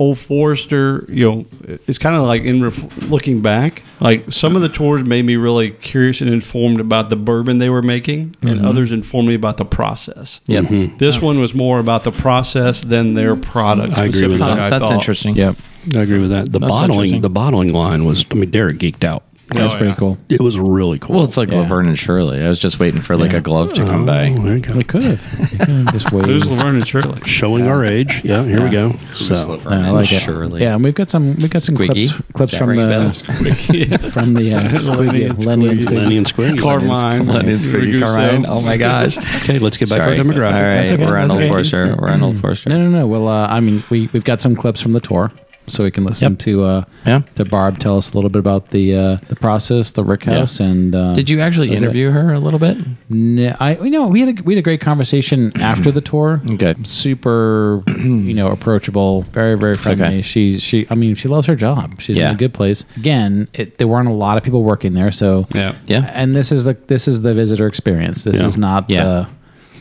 Old 0.04 0.20
Forester, 0.20 1.06
you 1.08 1.24
know, 1.24 1.46
it's 1.88 1.98
kind 1.98 2.14
of 2.14 2.24
like 2.24 2.42
in 2.42 2.62
ref- 2.62 3.10
looking 3.10 3.42
back, 3.42 3.84
like 4.02 4.34
some 4.34 4.58
of 4.58 4.62
the 4.62 4.68
tours 4.68 5.02
made 5.02 5.24
me 5.24 5.38
really 5.38 5.72
curious 5.72 6.20
and 6.20 6.30
informed 6.30 6.82
about 6.82 7.10
the 7.10 7.16
bourbon 7.16 7.60
they 7.60 7.70
were 7.70 7.82
making, 7.82 8.36
and 8.42 8.58
mm-hmm. 8.58 8.66
others 8.66 8.92
informed 8.92 9.30
me 9.30 9.34
about 9.34 9.56
the 9.56 9.64
process. 9.64 10.42
Yep. 10.48 10.66
Mm-hmm. 10.66 10.98
This 10.98 11.22
one 11.22 11.40
was 11.40 11.54
more 11.54 11.80
about 11.80 12.04
the 12.04 12.12
process 12.12 12.82
than 12.82 13.14
their 13.14 13.38
product. 13.38 13.98
I 13.98 14.06
agree 14.06 14.28
with 14.28 14.40
that. 14.40 14.60
I 14.60 14.70
that's 14.70 14.90
thought. 14.90 14.92
interesting. 14.92 15.36
Yep. 15.36 15.56
I 15.96 16.00
agree 16.00 16.20
with 16.20 16.32
that. 16.32 16.52
The 16.52 16.60
That's 16.60 16.70
bottling, 16.70 17.22
the 17.22 17.30
bottling 17.30 17.72
line 17.72 18.04
was. 18.04 18.26
I 18.30 18.36
mean, 18.36 18.52
Derek 18.52 18.80
geeked 18.80 19.06
out. 19.06 19.24
That's 19.50 19.74
Oh, 19.74 19.78
pretty 19.78 19.90
yeah. 19.90 19.96
cool. 19.96 20.18
It 20.30 20.40
was 20.42 20.58
really 20.58 20.98
cool. 21.00 21.16
Well, 21.18 21.26
it's 21.26 21.38
like 21.38 21.52
Yeah. 21.52 21.60
Laverne 21.60 21.88
and 21.88 22.00
Shirley. 22.00 22.42
I 22.42 22.48
was 22.50 22.58
just 22.60 22.80
waiting 22.80 23.02
for 23.02 23.16
like 23.18 23.34
Yeah. 23.34 23.40
a 23.40 23.42
glove 23.42 23.74
to 23.74 23.84
come 23.84 24.06
by. 24.06 24.30
Oh, 24.36 24.42
there 24.42 24.56
you 24.56 24.60
go. 24.62 24.74
We 24.74 24.84
could 24.84 25.04
have. 25.04 25.22
We 25.52 25.58
could 25.58 25.68
have 25.68 25.92
just 25.92 26.12
waited. 26.12 26.30
Who's 26.32 26.48
Laverne 26.48 26.76
and 26.78 26.88
Shirley? 26.88 27.20
Showing 27.26 27.68
our 27.68 27.84
age. 27.86 28.22
Yeah, 28.24 28.44
here 28.46 28.64
we 28.64 28.70
go. 28.70 28.94
So 29.14 29.34
Laverne 29.52 29.82
Yeah, 29.82 29.88
I 29.88 29.92
like 29.92 30.12
it. 30.12 30.22
Shirley? 30.22 30.62
Yeah, 30.62 30.76
and 30.76 30.84
we've 30.84 30.96
got 30.96 31.10
some 31.10 31.36
we've 31.36 31.50
got 31.50 31.62
some 31.62 31.76
Squiggy? 31.76 32.10
clips 32.10 32.32
clips 32.34 32.52
Does 32.52 32.52
that 32.52 32.58
from 32.60 32.70
ring 32.70 32.80
a 32.80 32.88
the 32.88 34.10
from 34.14 34.34
the 34.34 34.54
uh, 34.54 34.62
Squiggy, 34.70 35.46
Lenny 35.46 35.46
Lenny 35.46 35.68
and 35.68 35.72
and 35.72 35.80
Squiggy. 35.82 35.96
Lenny 35.98 36.18
and 36.18 36.26
Squiggy. 36.28 36.60
Carmine. 36.62 37.28
Lenny 37.28 37.50
and 37.50 37.58
Squiggy 37.60 38.00
Carmine. 38.00 38.46
Oh 38.48 38.62
my 38.62 38.78
gosh. 38.78 39.18
Okay, 39.44 39.60
let's 39.60 39.78
get 39.78 39.90
back 39.90 40.00
to 40.00 40.06
our 40.06 40.12
demographic. 40.16 40.46
All 40.56 40.62
right, 40.64 40.76
That's 40.88 40.92
okay, 40.94 41.06
we're 41.06 41.18
on 41.18 41.28
that's 41.28 41.34
Old 41.34 41.42
okay. 41.42 41.50
Forester. 41.50 41.96
We're 42.00 42.10
on 42.10 42.24
Old 42.24 42.38
Forester. 42.42 42.70
No, 42.70 42.78
no, 42.78 42.90
no. 42.90 43.08
Well, 43.08 43.28
uh, 43.28 43.48
I 43.48 43.60
mean, 43.60 43.84
we 43.90 44.10
we've 44.14 44.24
got 44.24 44.40
some 44.42 44.56
clips 44.56 44.80
from 44.82 44.94
the 44.94 45.02
tour. 45.02 45.32
So 45.68 45.84
we 45.84 45.92
can 45.92 46.04
listen 46.04 46.34
Yep. 46.34 46.40
to 46.40 46.64
uh, 46.64 46.84
Yeah. 47.06 47.22
to 47.36 47.46
Barb 47.46 47.80
tell 47.80 47.98
us 47.98 48.12
a 48.14 48.16
little 48.16 48.30
bit 48.30 48.40
about 48.40 48.70
the 48.72 48.96
uh, 48.96 49.18
the 49.30 49.36
process, 49.36 49.92
the 49.94 50.04
Rick 50.04 50.26
Yeah. 50.26 50.40
House, 50.40 50.60
and 50.60 50.94
uh, 50.96 51.14
Did 51.14 51.30
you 51.30 51.40
actually 51.40 51.70
Okay. 51.70 51.78
interview 51.78 52.12
her 52.12 52.34
a 52.34 52.40
little 52.40 52.60
bit? 52.60 52.78
No, 53.10 53.56
I 53.60 53.76
you 53.78 53.90
know 53.90 54.08
we 54.08 54.20
had 54.22 54.40
a, 54.40 54.44
we 54.44 54.54
had 54.56 54.60
a 54.60 54.64
great 54.64 54.82
conversation 54.82 55.52
after 55.62 55.92
the 55.92 56.02
tour. 56.02 56.42
Okay. 56.52 56.74
super, 56.84 57.82
you 58.04 58.34
know, 58.34 58.50
approachable, 58.50 59.22
very 59.34 59.58
very 59.58 59.76
friendly. 59.76 60.04
Okay. 60.06 60.22
She 60.22 60.60
she 60.60 60.86
I 60.90 60.96
mean 60.96 61.16
she 61.16 61.28
loves 61.28 61.48
her 61.48 61.56
job. 61.56 62.02
She's 62.02 62.18
Yeah. 62.18 62.30
in 62.30 62.36
a 62.36 62.38
good 62.38 62.54
place. 62.54 62.86
Again, 62.98 63.48
it, 63.54 63.78
there 63.78 63.88
weren't 63.88 64.10
a 64.10 64.14
lot 64.14 64.38
of 64.38 64.44
people 64.44 64.64
working 64.64 64.94
there, 64.94 65.12
so 65.12 65.48
Yeah. 65.54 65.74
Yeah. 65.86 66.10
And 66.14 66.36
this 66.36 66.52
is 66.52 66.64
the 66.66 66.76
this 66.88 67.08
is 67.08 67.22
the 67.22 67.34
visitor 67.34 67.68
experience. 67.68 68.24
This 68.24 68.42
Yeah. 68.42 68.48
is 68.48 68.58
not 68.58 68.90
Yeah. 68.90 69.04
the. 69.04 69.28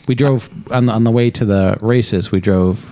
We 0.08 0.16
drove 0.16 0.48
on 0.72 0.86
the, 0.86 0.92
on 0.92 1.04
the 1.04 1.12
way 1.12 1.30
to 1.30 1.44
the 1.44 1.76
races. 1.80 2.32
We 2.32 2.40
drove 2.40 2.90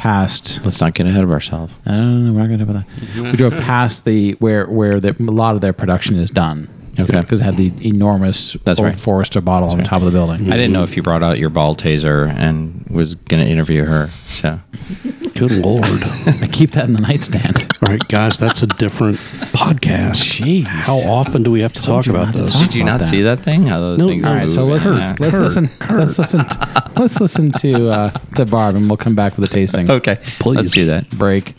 past. 0.00 0.60
Let's 0.64 0.80
not 0.80 0.94
get 0.94 1.06
ahead 1.06 1.22
of 1.22 1.30
ourselves. 1.30 1.74
I 1.84 1.90
don't 1.90 2.26
know. 2.26 2.32
We're 2.32 2.40
not 2.40 2.46
going 2.46 2.58
to 2.58 2.64
that. 2.72 3.32
We 3.32 3.36
drove 3.36 3.52
past 3.52 4.06
the 4.06 4.32
where 4.32 4.66
where 4.66 4.98
the, 4.98 5.14
a 5.20 5.30
lot 5.30 5.54
of 5.54 5.60
their 5.60 5.74
production 5.74 6.16
is 6.16 6.30
done. 6.30 6.68
Okay. 7.04 7.20
because 7.20 7.40
it 7.40 7.44
had 7.44 7.56
the 7.56 7.72
enormous 7.86 8.54
That's 8.64 8.78
old 8.80 8.88
right. 8.88 8.96
Forester 8.96 9.40
bottle 9.40 9.70
on 9.70 9.78
the 9.78 9.84
top 9.84 10.00
of 10.00 10.06
the 10.06 10.10
building. 10.10 10.48
I 10.52 10.56
didn't 10.56 10.72
know 10.72 10.82
if 10.82 10.96
you 10.96 11.02
brought 11.02 11.22
out 11.22 11.38
your 11.38 11.50
ball 11.50 11.74
taser 11.74 12.28
and 12.28 12.86
was 12.90 13.14
going 13.14 13.42
to 13.44 13.48
interview 13.50 13.84
her. 13.84 14.08
So 14.26 14.60
Good 15.34 15.52
lord! 15.52 16.02
I 16.42 16.48
keep 16.52 16.72
that 16.72 16.84
in 16.86 16.92
the 16.92 17.00
nightstand. 17.00 17.66
All 17.82 17.92
right, 17.92 18.02
guys, 18.08 18.38
that's 18.38 18.62
a 18.62 18.66
different 18.66 19.16
podcast. 19.52 20.40
Jeez. 20.40 20.64
How 20.66 20.98
often 20.98 21.42
do 21.42 21.50
we 21.50 21.60
have 21.60 21.72
to 21.74 21.82
Told 21.82 22.04
talk 22.04 22.06
you 22.06 22.12
about 22.12 22.26
not 22.26 22.34
to 22.34 22.42
this? 22.42 22.52
talk. 22.52 22.62
did 22.62 22.74
you 22.74 22.82
about 22.82 22.92
not 22.92 23.00
that. 23.00 23.06
see 23.06 23.22
that 23.22 23.40
thing? 23.40 23.66
How 23.66 23.80
those 23.80 23.98
No. 23.98 24.06
things 24.06 24.26
All 24.26 24.34
move? 24.34 24.42
right, 24.42 24.50
so 24.50 24.64
let's 24.66 24.86
Yeah. 24.86 25.16
let's 25.18 25.38
listen 25.38 25.68
let's 25.96 26.18
listen 26.18 26.42
let's 26.96 27.20
listen 27.20 27.52
to 27.52 27.88
uh, 27.90 28.10
to 28.36 28.44
Barb, 28.44 28.76
and 28.76 28.88
we'll 28.88 28.96
come 28.98 29.14
back 29.14 29.36
with 29.38 29.48
the 29.48 29.54
tasting. 29.54 29.90
Okay, 29.90 30.18
Please. 30.40 30.56
let's 30.56 30.72
do 30.74 30.86
that. 30.86 31.08
Break. 31.10 31.54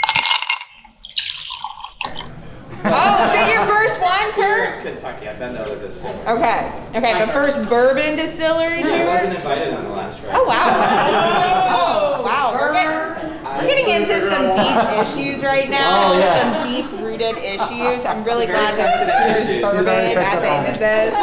Oh, 2.83 3.29
is 3.29 3.39
it 3.49 3.53
your 3.53 3.65
first 3.67 4.01
one, 4.01 4.31
Kurt? 4.33 4.83
Kentucky. 4.83 5.27
I've 5.27 5.39
been 5.39 5.53
to 5.53 5.61
other 5.61 5.79
distilleries. 5.79 6.10
Okay. 6.27 6.71
Okay, 6.95 7.13
but 7.13 7.29
first 7.31 7.57
bourbon 7.69 8.15
distillery 8.15 8.79
I 8.79 8.81
tour? 8.83 9.05
wasn't 9.07 9.35
invited 9.35 9.73
on 9.73 9.83
the 9.85 9.89
last 9.89 10.19
trip. 10.19 10.31
Oh, 10.35 10.43
wow. 10.45 12.17
Oh, 12.19 12.23
wow. 12.23 12.53
We're, 12.53 12.73
get- 12.73 13.21
we're 13.61 13.67
getting 13.67 13.89
into 14.01 14.29
some 14.29 14.45
deep 14.55 14.77
issues 15.01 15.43
right 15.43 15.69
now, 15.69 16.13
some 16.37 16.69
deep 16.71 16.89
rooted 17.01 17.37
issues. 17.37 18.05
I'm 18.05 18.23
really 18.23 18.45
glad 18.45 18.77
that 18.77 19.45
there's 19.45 19.61
bourbon 19.61 19.87
at 20.17 20.39
the 20.41 20.49
end 20.49 20.67
of 20.67 20.79
this. 20.79 21.13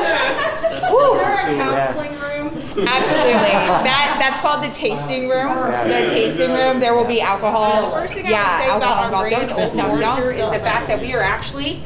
Is 0.73 0.83
there 0.83 1.33
a 1.33 1.57
counseling 1.57 2.13
room? 2.21 2.49
Absolutely. 2.87 3.57
That 3.83 4.17
that's 4.21 4.39
called 4.39 4.63
the 4.63 4.69
tasting 4.75 5.29
room. 5.29 5.49
The 5.89 6.11
tasting 6.11 6.53
room. 6.53 6.79
There 6.81 6.95
will 6.95 7.05
be 7.07 7.21
alcohol. 7.21 7.91
First 7.93 8.15
thing 8.15 8.27
I 8.27 8.31
yeah, 8.31 8.59
would 8.59 8.65
say 8.65 8.71
alcohol 8.71 9.09
about 9.09 9.15
our 9.15 9.27
involved. 9.27 9.31
brand, 9.31 9.49
Don't, 9.49 9.61
Old 9.61 9.75
no, 9.77 9.83
don't 9.83 9.99
Forester, 9.99 10.31
spill 10.33 10.47
is 10.47 10.53
the 10.53 10.59
the 10.59 10.65
fact 10.65 10.89
that 10.89 11.01
we 11.01 11.15
are 11.15 11.23
actually 11.23 11.83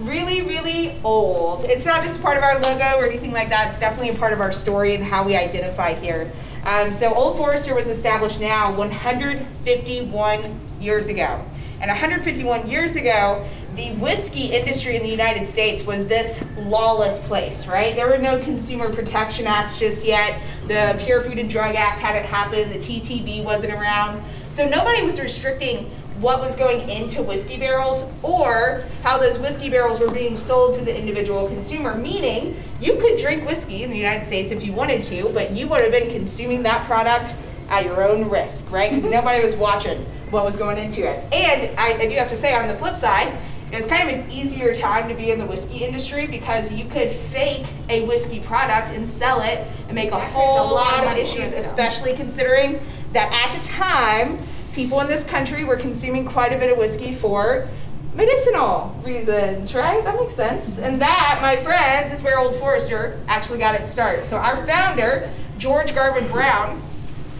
really, 0.00 0.42
really 0.42 0.98
old. 1.04 1.64
It's 1.64 1.86
not 1.86 2.02
just 2.02 2.20
part 2.20 2.36
of 2.36 2.42
our 2.42 2.60
logo 2.60 2.96
or 2.96 3.06
anything 3.06 3.32
like 3.32 3.48
that. 3.48 3.70
It's 3.70 3.78
definitely 3.78 4.10
a 4.10 4.18
part 4.18 4.32
of 4.32 4.40
our 4.40 4.52
story 4.52 4.94
and 4.94 5.04
how 5.04 5.24
we 5.24 5.36
identify 5.36 5.94
here. 5.94 6.30
Um, 6.64 6.92
so 6.92 7.14
Old 7.14 7.36
Forester 7.36 7.74
was 7.74 7.86
established 7.86 8.40
now 8.40 8.74
151 8.74 10.60
years 10.80 11.06
ago. 11.08 11.44
And 11.80 11.88
151 11.90 12.68
years 12.68 12.96
ago, 12.96 13.46
the 13.76 13.92
whiskey 13.94 14.46
industry 14.46 14.96
in 14.96 15.02
the 15.02 15.08
United 15.08 15.46
States 15.48 15.82
was 15.82 16.06
this 16.06 16.40
lawless 16.56 17.18
place, 17.26 17.66
right? 17.66 17.94
There 17.94 18.08
were 18.08 18.18
no 18.18 18.38
consumer 18.38 18.92
protection 18.92 19.46
acts 19.46 19.78
just 19.78 20.04
yet. 20.04 20.40
The 20.68 20.98
Pure 21.04 21.22
Food 21.22 21.38
and 21.38 21.50
Drug 21.50 21.74
Act 21.74 21.98
hadn't 21.98 22.24
happened. 22.24 22.72
The 22.72 22.78
TTB 22.78 23.42
wasn't 23.44 23.74
around. 23.74 24.22
So 24.50 24.68
nobody 24.68 25.02
was 25.02 25.20
restricting 25.20 25.90
what 26.20 26.40
was 26.40 26.54
going 26.54 26.88
into 26.88 27.22
whiskey 27.22 27.56
barrels 27.56 28.04
or 28.22 28.84
how 29.02 29.18
those 29.18 29.38
whiskey 29.38 29.68
barrels 29.68 30.00
were 30.00 30.10
being 30.10 30.36
sold 30.36 30.74
to 30.76 30.84
the 30.84 30.96
individual 30.96 31.48
consumer. 31.48 31.94
Meaning, 31.94 32.56
you 32.80 32.96
could 32.96 33.18
drink 33.18 33.46
whiskey 33.46 33.82
in 33.82 33.90
the 33.90 33.96
United 33.96 34.24
States 34.24 34.50
if 34.50 34.64
you 34.64 34.72
wanted 34.72 35.02
to, 35.04 35.28
but 35.30 35.52
you 35.52 35.66
would 35.68 35.82
have 35.82 35.90
been 35.90 36.10
consuming 36.10 36.62
that 36.62 36.84
product 36.86 37.34
at 37.68 37.84
your 37.84 38.06
own 38.06 38.28
risk, 38.28 38.70
right? 38.70 38.90
Because 38.92 39.10
nobody 39.10 39.44
was 39.44 39.56
watching 39.56 40.04
what 40.30 40.44
was 40.44 40.56
going 40.56 40.78
into 40.78 41.00
it. 41.00 41.24
And 41.32 41.78
I, 41.78 41.94
I 41.94 42.06
do 42.06 42.14
have 42.14 42.28
to 42.28 42.36
say, 42.36 42.54
on 42.54 42.68
the 42.68 42.74
flip 42.74 42.96
side, 42.96 43.36
it 43.72 43.76
was 43.76 43.86
kind 43.86 44.08
of 44.08 44.14
an 44.14 44.30
easier 44.30 44.74
time 44.74 45.08
to 45.08 45.14
be 45.14 45.32
in 45.32 45.38
the 45.38 45.46
whiskey 45.46 45.78
industry 45.78 46.26
because 46.26 46.70
you 46.70 46.84
could 46.84 47.10
fake 47.10 47.66
a 47.88 48.04
whiskey 48.06 48.38
product 48.38 48.90
and 48.90 49.08
sell 49.08 49.40
it 49.40 49.66
and 49.88 49.94
make 49.94 50.12
a 50.12 50.20
whole 50.20 50.74
lot 50.74 51.04
of 51.04 51.16
issues, 51.16 51.52
especially 51.52 52.12
considering 52.12 52.80
that 53.12 53.32
at 53.32 53.60
the 53.60 53.66
time, 53.66 54.38
people 54.74 55.00
in 55.00 55.08
this 55.08 55.24
country 55.24 55.64
were 55.64 55.76
consuming 55.76 56.26
quite 56.26 56.52
a 56.52 56.58
bit 56.58 56.70
of 56.70 56.78
whiskey 56.78 57.12
for 57.12 57.68
medicinal 58.14 58.94
reasons, 59.04 59.74
right? 59.74 60.02
That 60.04 60.18
makes 60.18 60.34
sense. 60.34 60.78
And 60.78 61.00
that, 61.00 61.38
my 61.40 61.56
friends, 61.56 62.12
is 62.12 62.22
where 62.22 62.38
Old 62.38 62.56
Forester 62.56 63.18
actually 63.28 63.58
got 63.58 63.74
its 63.80 63.90
start. 63.90 64.24
So 64.24 64.36
our 64.36 64.64
founder, 64.66 65.30
George 65.58 65.94
Garvin 65.94 66.28
Brown, 66.28 66.82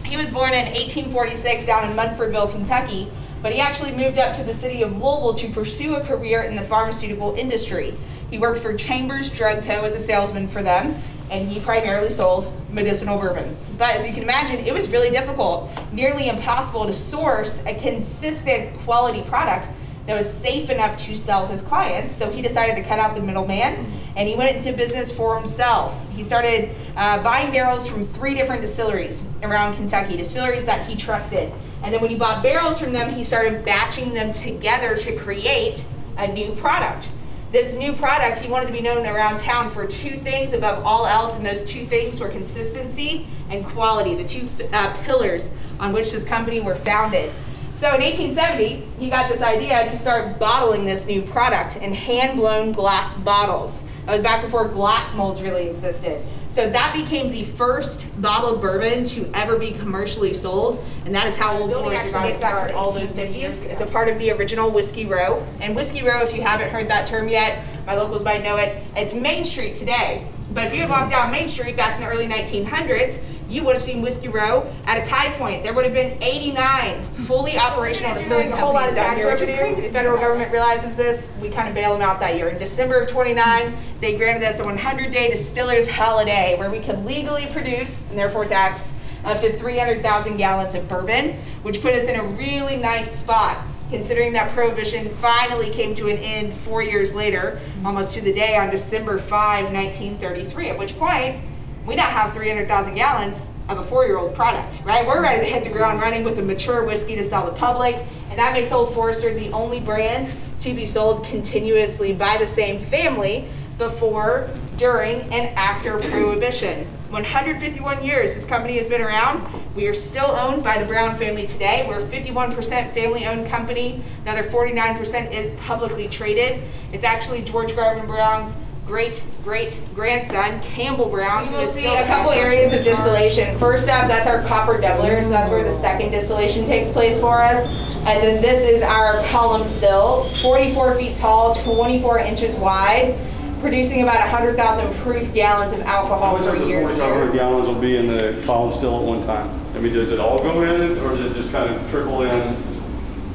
he 0.03 0.17
was 0.17 0.29
born 0.29 0.53
in 0.53 0.65
1846 0.65 1.65
down 1.65 1.89
in 1.89 1.97
Munfordville, 1.97 2.51
Kentucky, 2.51 3.11
but 3.41 3.53
he 3.53 3.59
actually 3.59 3.91
moved 3.91 4.17
up 4.17 4.35
to 4.37 4.43
the 4.43 4.53
city 4.53 4.81
of 4.81 4.91
Louisville 4.91 5.33
to 5.35 5.49
pursue 5.49 5.95
a 5.95 6.01
career 6.01 6.43
in 6.43 6.55
the 6.55 6.61
pharmaceutical 6.61 7.35
industry. 7.35 7.93
He 8.29 8.37
worked 8.37 8.59
for 8.59 8.75
Chambers 8.75 9.29
Drug 9.29 9.63
Co. 9.63 9.83
as 9.83 9.95
a 9.95 9.99
salesman 9.99 10.47
for 10.47 10.63
them, 10.63 11.01
and 11.31 11.47
he 11.49 11.59
primarily 11.59 12.09
sold 12.09 12.51
medicinal 12.69 13.17
bourbon. 13.17 13.55
But 13.77 13.95
as 13.95 14.05
you 14.05 14.13
can 14.13 14.23
imagine, 14.23 14.59
it 14.59 14.73
was 14.73 14.89
really 14.89 15.09
difficult, 15.09 15.69
nearly 15.91 16.29
impossible 16.29 16.85
to 16.85 16.93
source 16.93 17.57
a 17.65 17.75
consistent 17.75 18.77
quality 18.79 19.21
product 19.23 19.67
that 20.05 20.15
was 20.15 20.31
safe 20.31 20.69
enough 20.69 20.97
to 21.05 21.17
sell 21.17 21.47
his 21.47 21.61
clients. 21.61 22.15
So 22.15 22.29
he 22.29 22.41
decided 22.41 22.75
to 22.75 22.83
cut 22.83 22.99
out 22.99 23.15
the 23.15 23.21
middleman 23.21 23.91
and 24.15 24.29
he 24.29 24.35
went 24.35 24.55
into 24.55 24.71
business 24.71 25.11
for 25.11 25.35
himself. 25.35 25.95
He 26.11 26.23
started 26.23 26.75
uh, 26.95 27.23
buying 27.23 27.51
barrels 27.51 27.87
from 27.87 28.05
three 28.05 28.35
different 28.35 28.61
distilleries 28.61 29.23
around 29.41 29.75
Kentucky, 29.75 30.15
distilleries 30.15 30.65
that 30.65 30.85
he 30.87 30.95
trusted. 30.95 31.51
And 31.83 31.93
then 31.93 32.01
when 32.01 32.11
he 32.11 32.17
bought 32.17 32.43
barrels 32.43 32.79
from 32.79 32.93
them, 32.93 33.13
he 33.13 33.23
started 33.23 33.65
batching 33.65 34.13
them 34.13 34.31
together 34.31 34.95
to 34.97 35.15
create 35.17 35.85
a 36.17 36.27
new 36.31 36.51
product. 36.53 37.09
This 37.55 37.71
new 37.71 37.93
product, 37.93 38.41
he 38.41 38.49
wanted 38.49 38.65
to 38.65 38.73
be 38.73 38.81
known 38.81 39.07
around 39.07 39.39
town 39.39 39.69
for 39.69 39.87
two 39.87 40.17
things 40.17 40.51
above 40.51 40.83
all 40.85 41.05
else, 41.05 41.37
and 41.37 41.45
those 41.45 41.63
two 41.63 41.85
things 41.85 42.19
were 42.19 42.27
consistency 42.27 43.27
and 43.49 43.65
quality, 43.65 44.13
the 44.13 44.27
two 44.27 44.49
uh, 44.73 44.93
pillars 45.03 45.51
on 45.79 45.93
which 45.93 46.11
his 46.11 46.25
company 46.25 46.59
were 46.59 46.75
founded. 46.75 47.31
So 47.77 47.95
in 47.95 48.01
1870, 48.01 48.85
he 48.99 49.09
got 49.09 49.31
this 49.31 49.41
idea 49.41 49.89
to 49.89 49.97
start 49.97 50.37
bottling 50.37 50.83
this 50.83 51.05
new 51.05 51.21
product 51.21 51.77
in 51.77 51.93
hand 51.93 52.37
blown 52.37 52.73
glass 52.73 53.13
bottles. 53.13 53.85
That 54.05 54.11
was 54.11 54.21
back 54.21 54.43
before 54.43 54.67
glass 54.67 55.15
molds 55.15 55.41
really 55.41 55.69
existed. 55.69 56.21
So 56.55 56.69
that 56.69 56.93
became 56.95 57.31
the 57.31 57.43
first 57.43 58.05
bottled 58.21 58.61
bourbon 58.61 59.03
to 59.07 59.29
ever 59.33 59.59
be 59.59 59.71
commercially 59.71 60.33
sold, 60.33 60.81
and 61.03 61.13
that 61.13 61.27
is 61.27 61.35
how 61.35 61.57
Old 61.57 61.73
Forester 61.73 62.11
got 62.11 62.29
its 62.29 62.37
start 62.37 62.71
all 62.71 62.93
those 62.93 63.09
50s. 63.09 63.65
It's 63.65 63.81
a 63.81 63.85
part 63.85 64.07
of 64.07 64.17
the 64.19 64.31
original 64.31 64.71
Whiskey 64.71 65.05
Row. 65.05 65.45
And 65.59 65.75
Whiskey 65.75 66.01
Row, 66.01 66.21
if 66.21 66.33
you 66.33 66.41
haven't 66.41 66.69
heard 66.69 66.87
that 66.87 67.07
term 67.07 67.27
yet, 67.27 67.61
my 67.85 67.95
locals 67.95 68.23
might 68.23 68.41
know 68.41 68.55
it. 68.55 68.81
It's 68.95 69.13
Main 69.13 69.43
Street 69.43 69.75
today. 69.75 70.25
But 70.53 70.67
if 70.67 70.73
you 70.73 70.79
had 70.79 70.89
walked 70.89 71.11
down 71.11 71.29
Main 71.29 71.49
Street 71.49 71.75
back 71.75 71.95
in 71.95 72.01
the 72.01 72.07
early 72.07 72.25
1900s, 72.25 73.19
you 73.55 73.63
would 73.63 73.73
have 73.73 73.83
seen 73.83 74.01
Whiskey 74.01 74.27
Row 74.27 74.69
at 74.85 74.97
a 74.97 75.09
high 75.09 75.31
point. 75.37 75.63
There 75.63 75.73
would 75.73 75.85
have 75.85 75.93
been 75.93 76.21
89 76.21 77.13
fully 77.13 77.57
operational 77.57 78.13
distilling 78.13 78.51
a 78.51 78.57
whole 78.57 78.73
lot 78.73 78.89
of 78.89 78.95
tax 78.95 79.23
revenue. 79.23 79.81
The 79.81 79.89
federal 79.89 80.19
government 80.19 80.51
realizes 80.51 80.95
this. 80.97 81.25
We 81.41 81.49
kind 81.49 81.69
of 81.69 81.73
bail 81.73 81.93
them 81.93 82.01
out 82.01 82.19
that 82.19 82.35
year. 82.35 82.49
In 82.49 82.59
December 82.59 82.99
of 82.99 83.09
29, 83.09 83.77
they 84.01 84.17
granted 84.17 84.43
us 84.45 84.59
a 84.59 84.63
100-day 84.63 85.31
distiller's 85.31 85.87
holiday 85.87 86.57
where 86.59 86.69
we 86.69 86.79
could 86.79 87.05
legally 87.05 87.47
produce 87.47 88.03
and 88.09 88.19
therefore 88.19 88.45
tax 88.45 88.91
up 89.23 89.39
to 89.39 89.57
300,000 89.57 90.35
gallons 90.35 90.75
of 90.75 90.87
bourbon, 90.89 91.39
which 91.63 91.81
put 91.81 91.93
us 91.95 92.07
in 92.09 92.19
a 92.19 92.23
really 92.23 92.75
nice 92.75 93.17
spot 93.17 93.65
considering 93.89 94.33
that 94.33 94.51
prohibition 94.51 95.09
finally 95.17 95.69
came 95.69 95.93
to 95.93 96.09
an 96.09 96.17
end 96.17 96.51
four 96.51 96.81
years 96.81 97.13
later, 97.13 97.61
almost 97.85 98.15
to 98.15 98.21
the 98.21 98.33
day 98.33 98.57
on 98.57 98.69
December 98.71 99.19
5, 99.19 99.65
1933, 99.71 100.69
at 100.69 100.77
which 100.77 100.97
point 100.97 101.39
we 101.85 101.95
now 101.95 102.09
have 102.09 102.33
300,000 102.33 102.95
gallons 102.95 103.49
of 103.69 103.77
a 103.77 103.83
four-year-old 103.83 104.33
product, 104.33 104.81
right? 104.83 105.05
We're 105.05 105.21
ready 105.21 105.45
to 105.45 105.51
hit 105.51 105.63
the 105.63 105.69
ground 105.69 105.99
running 105.99 106.23
with 106.23 106.39
a 106.39 106.41
mature 106.41 106.83
whiskey 106.83 107.15
to 107.15 107.27
sell 107.27 107.45
the 107.45 107.57
public, 107.57 107.95
and 108.29 108.39
that 108.39 108.53
makes 108.53 108.71
Old 108.71 108.93
Forester 108.93 109.33
the 109.33 109.51
only 109.51 109.79
brand 109.79 110.31
to 110.61 110.73
be 110.73 110.85
sold 110.85 111.25
continuously 111.25 112.13
by 112.13 112.37
the 112.37 112.47
same 112.47 112.81
family 112.81 113.47
before, 113.77 114.49
during, 114.77 115.21
and 115.31 115.55
after 115.55 115.99
Prohibition. 115.99 116.87
151 117.09 118.03
years 118.03 118.33
this 118.33 118.45
company 118.45 118.77
has 118.77 118.87
been 118.87 119.01
around. 119.01 119.47
We 119.75 119.87
are 119.87 119.93
still 119.93 120.31
owned 120.31 120.63
by 120.63 120.79
the 120.79 120.85
Brown 120.85 121.17
family 121.17 121.45
today. 121.45 121.85
We're 121.87 121.99
a 121.99 122.07
51% 122.07 122.93
family 122.93 123.25
owned 123.25 123.47
company. 123.47 124.01
Another 124.23 124.43
49% 124.43 125.31
is 125.31 125.49
publicly 125.61 126.07
traded. 126.07 126.61
It's 126.91 127.03
actually 127.03 127.43
George 127.43 127.75
Garvin 127.75 128.07
Brown's 128.07 128.55
great 128.85 129.23
great 129.43 129.79
grandson, 129.95 130.61
Campbell 130.61 131.09
Brown. 131.09 131.51
You 131.51 131.57
will 131.57 131.71
see 131.71 131.85
a 131.85 132.05
couple 132.05 132.31
areas 132.31 132.73
of 132.73 132.83
distillation. 132.83 133.57
First 133.57 133.87
up, 133.87 134.07
that's 134.07 134.27
our 134.27 134.43
copper 134.47 134.79
doubler, 134.79 135.21
so 135.21 135.29
that's 135.29 135.49
where 135.49 135.63
the 135.63 135.77
second 135.79 136.11
distillation 136.11 136.65
takes 136.65 136.89
place 136.89 137.19
for 137.19 137.41
us. 137.41 137.67
And 138.07 138.21
then 138.21 138.41
this 138.41 138.61
is 138.61 138.83
our 138.83 139.23
column 139.29 139.63
still, 139.63 140.25
44 140.41 140.95
feet 140.95 141.15
tall, 141.15 141.55
24 141.55 142.19
inches 142.19 142.53
wide, 142.55 143.17
producing 143.59 144.03
about 144.03 144.19
100,000 144.19 144.93
proof 145.01 145.33
gallons 145.33 145.73
of 145.73 145.81
alcohol 145.81 146.37
How 146.37 146.43
much 146.43 146.43
per 146.43 146.55
of 146.55 146.61
the 146.61 146.67
year. 146.67 146.81
4,500 146.81 147.33
gallons 147.33 147.67
will 147.67 147.81
be 147.81 147.97
in 147.97 148.07
the 148.07 148.39
column 148.45 148.75
still 148.77 148.99
at 148.99 149.03
one 149.03 149.25
time? 149.25 149.49
I 149.75 149.79
mean, 149.79 149.93
does 149.93 150.11
it 150.11 150.19
all 150.19 150.41
go 150.43 150.61
in, 150.61 150.99
or 150.99 151.09
does 151.09 151.35
it 151.35 151.41
just 151.41 151.51
kind 151.51 151.73
of 151.73 151.89
trickle 151.89 152.21
in 152.21 152.55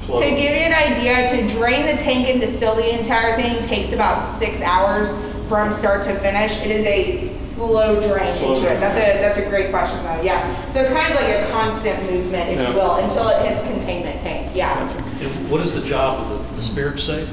To 0.07 0.21
give 0.21 0.38
you 0.38 0.62
an 0.62 0.73
idea, 0.73 1.28
to 1.28 1.54
drain 1.54 1.85
the 1.85 2.00
tank 2.00 2.28
and 2.28 2.40
distill 2.40 2.76
the 2.76 2.97
entire 2.97 3.35
thing 3.37 3.61
takes 3.62 3.92
about 3.92 4.38
six 4.38 4.61
hours 4.61 5.16
from 5.50 5.73
start 5.73 6.04
to 6.04 6.14
finish. 6.21 6.52
It 6.62 6.71
is 6.71 6.87
a 6.87 7.35
slow 7.35 8.00
drain 8.00 8.37
Slow 8.38 8.54
into 8.54 8.61
it. 8.62 8.69
drain. 8.69 8.80
That's 8.80 8.97
a 8.97 9.21
that's 9.21 9.38
a 9.38 9.50
great 9.50 9.71
question 9.71 9.99
though. 10.04 10.23
Yeah. 10.23 10.38
So 10.71 10.80
it's 10.80 10.92
kind 10.92 11.12
of 11.12 11.21
like 11.21 11.28
a 11.35 11.50
constant 11.50 12.00
movement, 12.09 12.50
if 12.50 12.61
Yeah. 12.61 12.69
you 12.71 12.75
will, 12.76 12.95
until 12.97 13.28
it 13.30 13.45
hits 13.49 13.61
containment 13.62 14.21
tank. 14.21 14.54
Yeah. 14.54 14.78
And 15.21 15.50
what 15.50 15.61
is 15.61 15.75
the 15.75 15.80
job 15.83 16.21
of 16.21 16.49
the, 16.50 16.54
the 16.57 16.62
spirit 16.62 17.00
safe? 17.00 17.28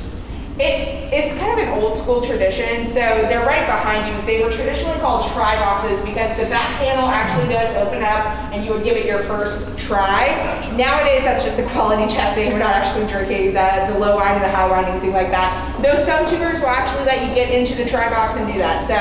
It's 0.60 0.90
it's 1.14 1.38
kind 1.38 1.54
of 1.54 1.68
an 1.68 1.84
old 1.84 1.96
school 1.96 2.26
tradition. 2.26 2.88
So 2.88 3.00
they're 3.30 3.46
right 3.46 3.66
behind 3.68 4.10
you. 4.10 4.26
They 4.26 4.44
were 4.44 4.52
traditionally 4.52 4.98
called 4.98 5.32
try 5.32 5.56
boxes 5.56 6.02
because 6.02 6.36
the 6.36 6.50
back 6.50 6.82
panel 6.82 7.08
actually 7.08 7.54
does 7.54 7.70
open 7.78 8.02
up 8.02 8.26
and 8.52 8.66
you 8.66 8.74
would 8.74 8.84
give 8.84 8.98
it 8.98 9.06
your 9.06 9.22
first 9.26 9.78
try. 9.78 10.34
Nowadays 10.76 11.22
that's 11.22 11.44
just 11.44 11.60
a 11.60 11.70
quality 11.70 12.12
check 12.12 12.34
thing. 12.34 12.52
We're 12.52 12.58
not 12.58 12.74
actually 12.74 13.06
drinking 13.06 13.54
the, 13.54 13.94
the 13.94 14.00
low 14.00 14.16
wine 14.16 14.36
or 14.36 14.40
the 14.40 14.50
high 14.50 14.68
wine, 14.68 14.84
or 14.84 14.88
anything 14.88 15.14
like 15.14 15.30
that. 15.30 15.80
Though 15.80 15.94
some 15.94 16.26
tubers 16.28 16.60
will 16.60 16.74
actually 16.74 17.06
let 17.06 17.28
you 17.28 17.36
get 17.36 17.54
into 17.54 17.76
the 17.76 17.88
try 17.88 18.10
box 18.10 18.36
and 18.36 18.52
do 18.52 18.58
that. 18.58 18.88
So 18.88 18.96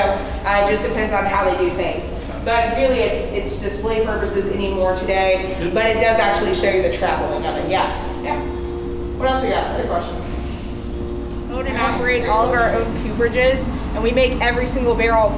uh, 0.47 0.63
it 0.63 0.69
just 0.69 0.87
depends 0.87 1.11
on 1.11 1.25
how 1.25 1.43
they 1.43 1.57
do 1.57 1.75
things. 1.75 2.05
But 2.45 2.77
really 2.77 2.99
it's 2.99 3.23
it's 3.33 3.59
display 3.59 4.05
purposes 4.05 4.45
anymore 4.51 4.93
today. 4.93 5.57
But 5.73 5.87
it 5.87 5.95
does 5.95 6.19
actually 6.19 6.53
show 6.53 6.69
you 6.69 6.83
the 6.83 6.93
traveling 6.93 7.43
of 7.47 7.55
it. 7.57 7.67
Yeah. 7.67 7.89
Yeah. 8.21 8.39
What 9.17 9.31
else 9.31 9.43
we 9.43 9.49
got? 9.49 9.73
Other 9.73 9.87
questions? 9.87 10.26
Own 11.51 11.67
and 11.67 11.77
operate 11.77 12.27
all 12.27 12.45
of 12.45 12.51
our 12.51 12.73
own 12.73 12.85
cooperages, 12.97 13.59
and 13.93 14.03
we 14.03 14.11
make 14.11 14.39
every 14.41 14.67
single 14.67 14.95
barrel 14.95 15.31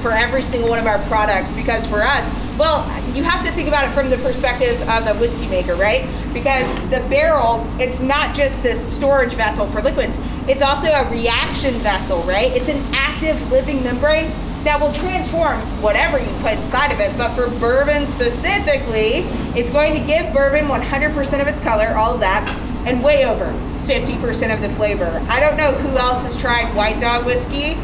for 0.00 0.12
every 0.12 0.42
single 0.42 0.68
one 0.68 0.78
of 0.78 0.86
our 0.86 0.98
products 1.06 1.52
because 1.52 1.86
for 1.86 2.02
us, 2.02 2.24
well, 2.58 2.84
you 3.14 3.22
have 3.22 3.44
to 3.44 3.52
think 3.52 3.68
about 3.68 3.88
it 3.88 3.92
from 3.92 4.10
the 4.10 4.18
perspective 4.18 4.80
of 4.88 5.06
a 5.06 5.14
whiskey 5.18 5.46
maker, 5.48 5.74
right? 5.74 6.06
Because 6.32 6.66
the 6.90 7.00
barrel, 7.08 7.66
it's 7.80 8.00
not 8.00 8.34
just 8.34 8.62
this 8.62 8.80
storage 8.80 9.32
vessel 9.34 9.66
for 9.68 9.82
liquids, 9.82 10.18
it's 10.48 10.62
also 10.62 10.88
a 10.88 11.10
reaction 11.10 11.74
vessel, 11.74 12.20
right? 12.22 12.52
It's 12.52 12.68
an 12.68 12.82
active 12.94 13.50
living 13.50 13.82
membrane 13.82 14.30
that 14.64 14.80
will 14.80 14.92
transform 14.92 15.58
whatever 15.82 16.18
you 16.18 16.30
put 16.40 16.52
inside 16.52 16.92
of 16.92 17.00
it. 17.00 17.16
But 17.16 17.34
for 17.34 17.48
bourbon 17.58 18.06
specifically, 18.06 19.24
it's 19.58 19.70
going 19.70 19.94
to 19.94 20.06
give 20.06 20.32
bourbon 20.32 20.66
100% 20.66 21.40
of 21.40 21.48
its 21.48 21.58
color, 21.60 21.96
all 21.96 22.14
of 22.14 22.20
that, 22.20 22.46
and 22.86 23.02
way 23.02 23.24
over 23.24 23.52
50% 23.86 24.54
of 24.54 24.60
the 24.60 24.68
flavor. 24.70 25.24
I 25.28 25.40
don't 25.40 25.56
know 25.56 25.72
who 25.72 25.96
else 25.96 26.22
has 26.24 26.36
tried 26.36 26.74
White 26.74 27.00
Dog 27.00 27.26
whiskey 27.26 27.74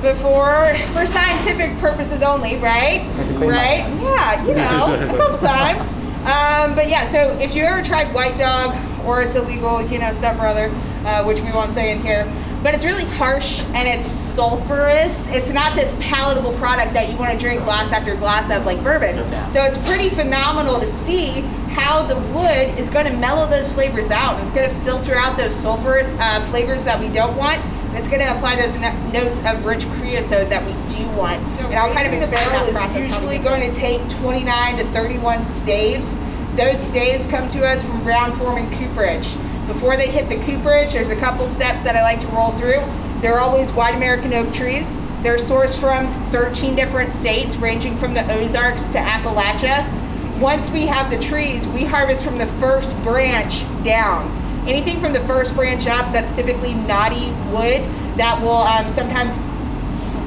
before 0.00 0.76
for 0.92 1.06
scientific 1.06 1.76
purposes 1.78 2.22
only, 2.22 2.56
right? 2.56 3.06
Right? 3.38 3.86
Yeah, 4.00 4.46
you 4.46 4.54
know, 5.08 5.14
a 5.14 5.16
couple 5.16 5.38
times. 5.38 5.84
Um, 6.22 6.74
but 6.74 6.88
yeah, 6.88 7.10
so 7.10 7.36
if 7.38 7.54
you 7.54 7.64
ever 7.64 7.82
tried 7.82 8.12
White 8.14 8.38
Dog 8.38 8.76
or 9.04 9.22
it's 9.22 9.34
illegal, 9.34 9.82
you 9.82 9.98
know, 9.98 10.12
stuff 10.12 10.38
or 10.38 10.46
other, 10.46 10.68
uh, 11.04 11.24
which 11.24 11.40
we 11.40 11.50
won't 11.50 11.72
say 11.72 11.90
in 11.90 12.00
here, 12.00 12.32
but 12.62 12.74
it's 12.74 12.84
really 12.84 13.04
harsh 13.04 13.62
and 13.74 13.88
it's 13.88 14.08
sulfurous. 14.08 15.12
It's 15.34 15.50
not 15.50 15.74
this 15.74 15.92
palatable 15.98 16.52
product 16.54 16.92
that 16.94 17.10
you 17.10 17.16
want 17.16 17.32
to 17.32 17.38
drink 17.38 17.64
glass 17.64 17.90
after 17.90 18.14
glass 18.14 18.50
of 18.56 18.64
like 18.64 18.82
bourbon. 18.84 19.16
So 19.52 19.64
it's 19.64 19.78
pretty 19.78 20.10
phenomenal 20.10 20.78
to 20.78 20.86
see 20.86 21.42
how 21.72 22.02
the 22.02 22.16
wood 22.32 22.78
is 22.78 22.88
going 22.90 23.06
to 23.06 23.12
mellow 23.12 23.46
those 23.46 23.70
flavors 23.72 24.10
out. 24.10 24.34
and 24.36 24.42
It's 24.46 24.54
going 24.54 24.68
to 24.68 24.74
filter 24.84 25.14
out 25.14 25.36
those 25.36 25.54
sulfurous 25.54 26.08
uh, 26.18 26.44
flavors 26.50 26.84
that 26.84 26.98
we 27.00 27.08
don't 27.08 27.36
want. 27.36 27.58
And 27.64 27.98
it's 27.98 28.08
going 28.08 28.20
to 28.20 28.34
apply 28.34 28.56
those 28.56 28.74
no- 28.78 28.92
notes 29.12 29.38
of 29.44 29.64
rich 29.64 29.84
creosote 29.98 30.48
that 30.48 30.64
we 30.64 30.72
do 30.94 31.06
want. 31.10 31.40
and 31.60 31.74
I'll 31.74 31.92
kind 31.92 32.06
of 32.06 32.14
explain 32.14 32.48
that 32.50 32.72
process. 32.72 32.98
Usually 32.98 33.38
going 33.38 33.70
to 33.70 33.76
take 33.76 34.00
29 34.20 34.78
to 34.78 34.84
31 34.92 35.46
staves. 35.46 36.16
Those 36.56 36.78
staves 36.80 37.26
come 37.26 37.48
to 37.50 37.66
us 37.66 37.82
from 37.84 38.02
Brown 38.02 38.34
Forman 38.36 38.70
Cooperage. 38.78 39.34
Before 39.66 39.96
they 39.96 40.10
hit 40.10 40.28
the 40.28 40.36
cooperage, 40.44 40.92
there's 40.92 41.08
a 41.08 41.16
couple 41.16 41.46
steps 41.48 41.82
that 41.82 41.96
I 41.96 42.02
like 42.02 42.20
to 42.20 42.26
roll 42.28 42.52
through. 42.52 42.82
They're 43.20 43.38
always 43.38 43.70
white 43.72 43.94
American 43.94 44.34
oak 44.34 44.52
trees. 44.52 44.94
They're 45.22 45.36
sourced 45.36 45.78
from 45.78 46.08
13 46.32 46.74
different 46.74 47.12
states, 47.12 47.56
ranging 47.56 47.96
from 47.96 48.12
the 48.12 48.30
Ozarks 48.34 48.86
to 48.88 48.98
Appalachia. 48.98 49.86
Once 50.42 50.74
we 50.74 50.90
have 50.90 51.06
the 51.06 51.18
trees, 51.22 51.68
we 51.68 51.84
harvest 51.84 52.24
from 52.24 52.36
the 52.36 52.50
first 52.58 52.98
branch 53.06 53.62
down. 53.86 54.26
Anything 54.66 54.98
from 54.98 55.12
the 55.12 55.22
first 55.22 55.54
branch 55.54 55.86
up 55.86 56.10
that's 56.10 56.34
typically 56.34 56.74
knotty 56.74 57.30
wood 57.54 57.78
that 58.18 58.34
will 58.42 58.66
um, 58.66 58.90
sometimes 58.90 59.30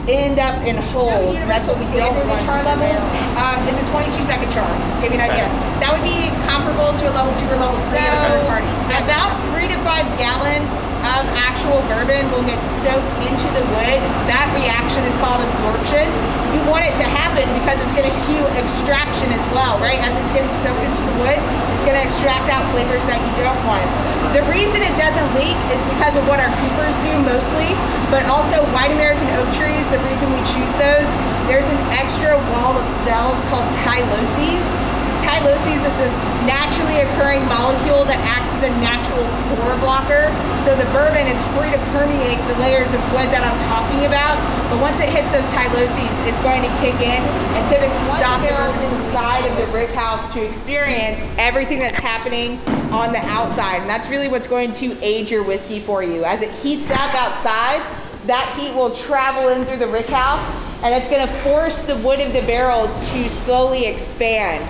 end 0.08 0.40
up 0.40 0.56
in 0.64 0.80
holes. 0.96 1.36
And 1.36 1.52
that's 1.52 1.68
what 1.68 1.76
we 1.76 1.84
don't 2.00 2.16
want. 2.32 2.40
Char 2.48 2.64
levels? 2.64 3.04
Um, 3.36 3.60
it's 3.68 3.76
a 3.76 3.88
22 3.92 4.24
second 4.24 4.48
char. 4.56 4.64
Give 5.04 5.12
you 5.12 5.20
an 5.20 5.28
idea. 5.28 5.52
That 5.84 5.92
would 5.92 6.08
be 6.08 6.32
comparable 6.48 6.96
to 6.96 7.04
a 7.04 7.12
level 7.12 7.36
two 7.36 7.52
or 7.52 7.60
level 7.60 7.76
three 7.92 8.00
at 8.00 8.16
a 8.16 8.20
third 8.24 8.48
party. 8.48 8.72
About 8.96 9.36
three 9.52 9.68
to 9.68 9.76
five 9.84 10.08
gallons 10.16 10.72
of 11.06 11.22
actual 11.38 11.86
bourbon 11.86 12.26
will 12.34 12.42
get 12.50 12.58
soaked 12.82 13.14
into 13.22 13.48
the 13.54 13.62
wood. 13.78 14.00
That 14.26 14.50
reaction 14.58 15.06
is 15.06 15.14
called 15.22 15.46
absorption. 15.46 16.10
You 16.50 16.62
want 16.66 16.82
it 16.90 16.98
to 16.98 17.06
happen 17.06 17.46
because 17.62 17.78
it's 17.78 17.94
going 17.94 18.10
to 18.10 18.18
cue 18.26 18.42
extraction 18.58 19.30
as 19.38 19.46
well, 19.54 19.78
right? 19.78 20.02
As 20.02 20.10
it's 20.18 20.32
getting 20.34 20.50
soaked 20.66 20.82
into 20.82 21.04
the 21.06 21.16
wood, 21.22 21.38
it's 21.78 21.86
going 21.86 21.94
to 21.94 22.06
extract 22.06 22.50
out 22.50 22.66
flavors 22.74 23.06
that 23.06 23.22
you 23.22 23.32
don't 23.38 23.62
want. 23.70 23.86
The 24.34 24.42
reason 24.50 24.82
it 24.82 24.96
doesn't 24.98 25.30
leak 25.38 25.56
is 25.70 25.80
because 25.94 26.18
of 26.18 26.26
what 26.26 26.42
our 26.42 26.50
coopers 26.58 26.98
do 27.06 27.14
mostly, 27.22 27.78
but 28.10 28.26
also 28.26 28.66
white 28.74 28.90
American 28.90 29.30
oak 29.38 29.48
trees, 29.54 29.86
the 29.94 30.02
reason 30.10 30.26
we 30.34 30.42
choose 30.58 30.74
those, 30.82 31.08
there's 31.46 31.70
an 31.70 31.82
extra 31.94 32.34
wall 32.58 32.74
of 32.74 32.88
cells 33.06 33.38
called 33.54 33.70
tyloses. 33.86 34.85
Tyloses 35.26 35.82
is 35.82 35.96
this 35.98 36.18
naturally 36.46 37.02
occurring 37.02 37.42
molecule 37.50 38.06
that 38.06 38.22
acts 38.22 38.46
as 38.62 38.70
a 38.70 38.74
natural 38.78 39.26
pore 39.58 39.74
blocker. 39.82 40.30
So 40.70 40.78
the 40.78 40.86
bourbon, 40.94 41.26
it's 41.26 41.42
free 41.58 41.74
to 41.74 41.82
permeate 41.98 42.38
the 42.46 42.54
layers 42.62 42.86
of 42.94 43.02
wood 43.10 43.26
that 43.34 43.42
I'm 43.42 43.58
talking 43.66 44.06
about. 44.06 44.38
But 44.70 44.78
once 44.86 45.02
it 45.02 45.10
hits 45.10 45.26
those 45.34 45.50
tyloses, 45.50 46.14
it's 46.30 46.38
going 46.46 46.62
to 46.62 46.70
kick 46.78 46.94
in 47.02 47.18
and 47.18 47.62
typically 47.74 48.06
stop 48.06 48.38
the 48.46 48.54
bourbon 48.54 48.78
inside 49.02 49.50
of 49.50 49.58
the 49.58 49.66
rick 49.74 49.90
house 49.98 50.22
to 50.38 50.46
experience 50.46 51.18
everything 51.42 51.82
that's 51.82 52.00
happening 52.00 52.62
on 52.94 53.10
the 53.10 53.26
outside. 53.26 53.82
And 53.82 53.90
that's 53.90 54.08
really 54.14 54.30
what's 54.30 54.48
going 54.48 54.78
to 54.78 54.94
age 55.02 55.34
your 55.34 55.42
whiskey 55.42 55.82
for 55.82 56.04
you. 56.06 56.22
As 56.22 56.46
it 56.46 56.54
heats 56.62 56.86
up 56.94 57.14
outside, 57.18 57.82
that 58.30 58.46
heat 58.54 58.78
will 58.78 58.94
travel 58.94 59.50
in 59.50 59.66
through 59.66 59.82
the 59.82 59.90
rick 59.90 60.08
house 60.08 60.46
and 60.86 60.94
it's 60.94 61.10
going 61.10 61.26
to 61.26 61.34
force 61.42 61.82
the 61.82 61.98
wood 61.98 62.20
of 62.20 62.32
the 62.32 62.42
barrels 62.42 63.00
to 63.10 63.28
slowly 63.28 63.88
expand. 63.88 64.62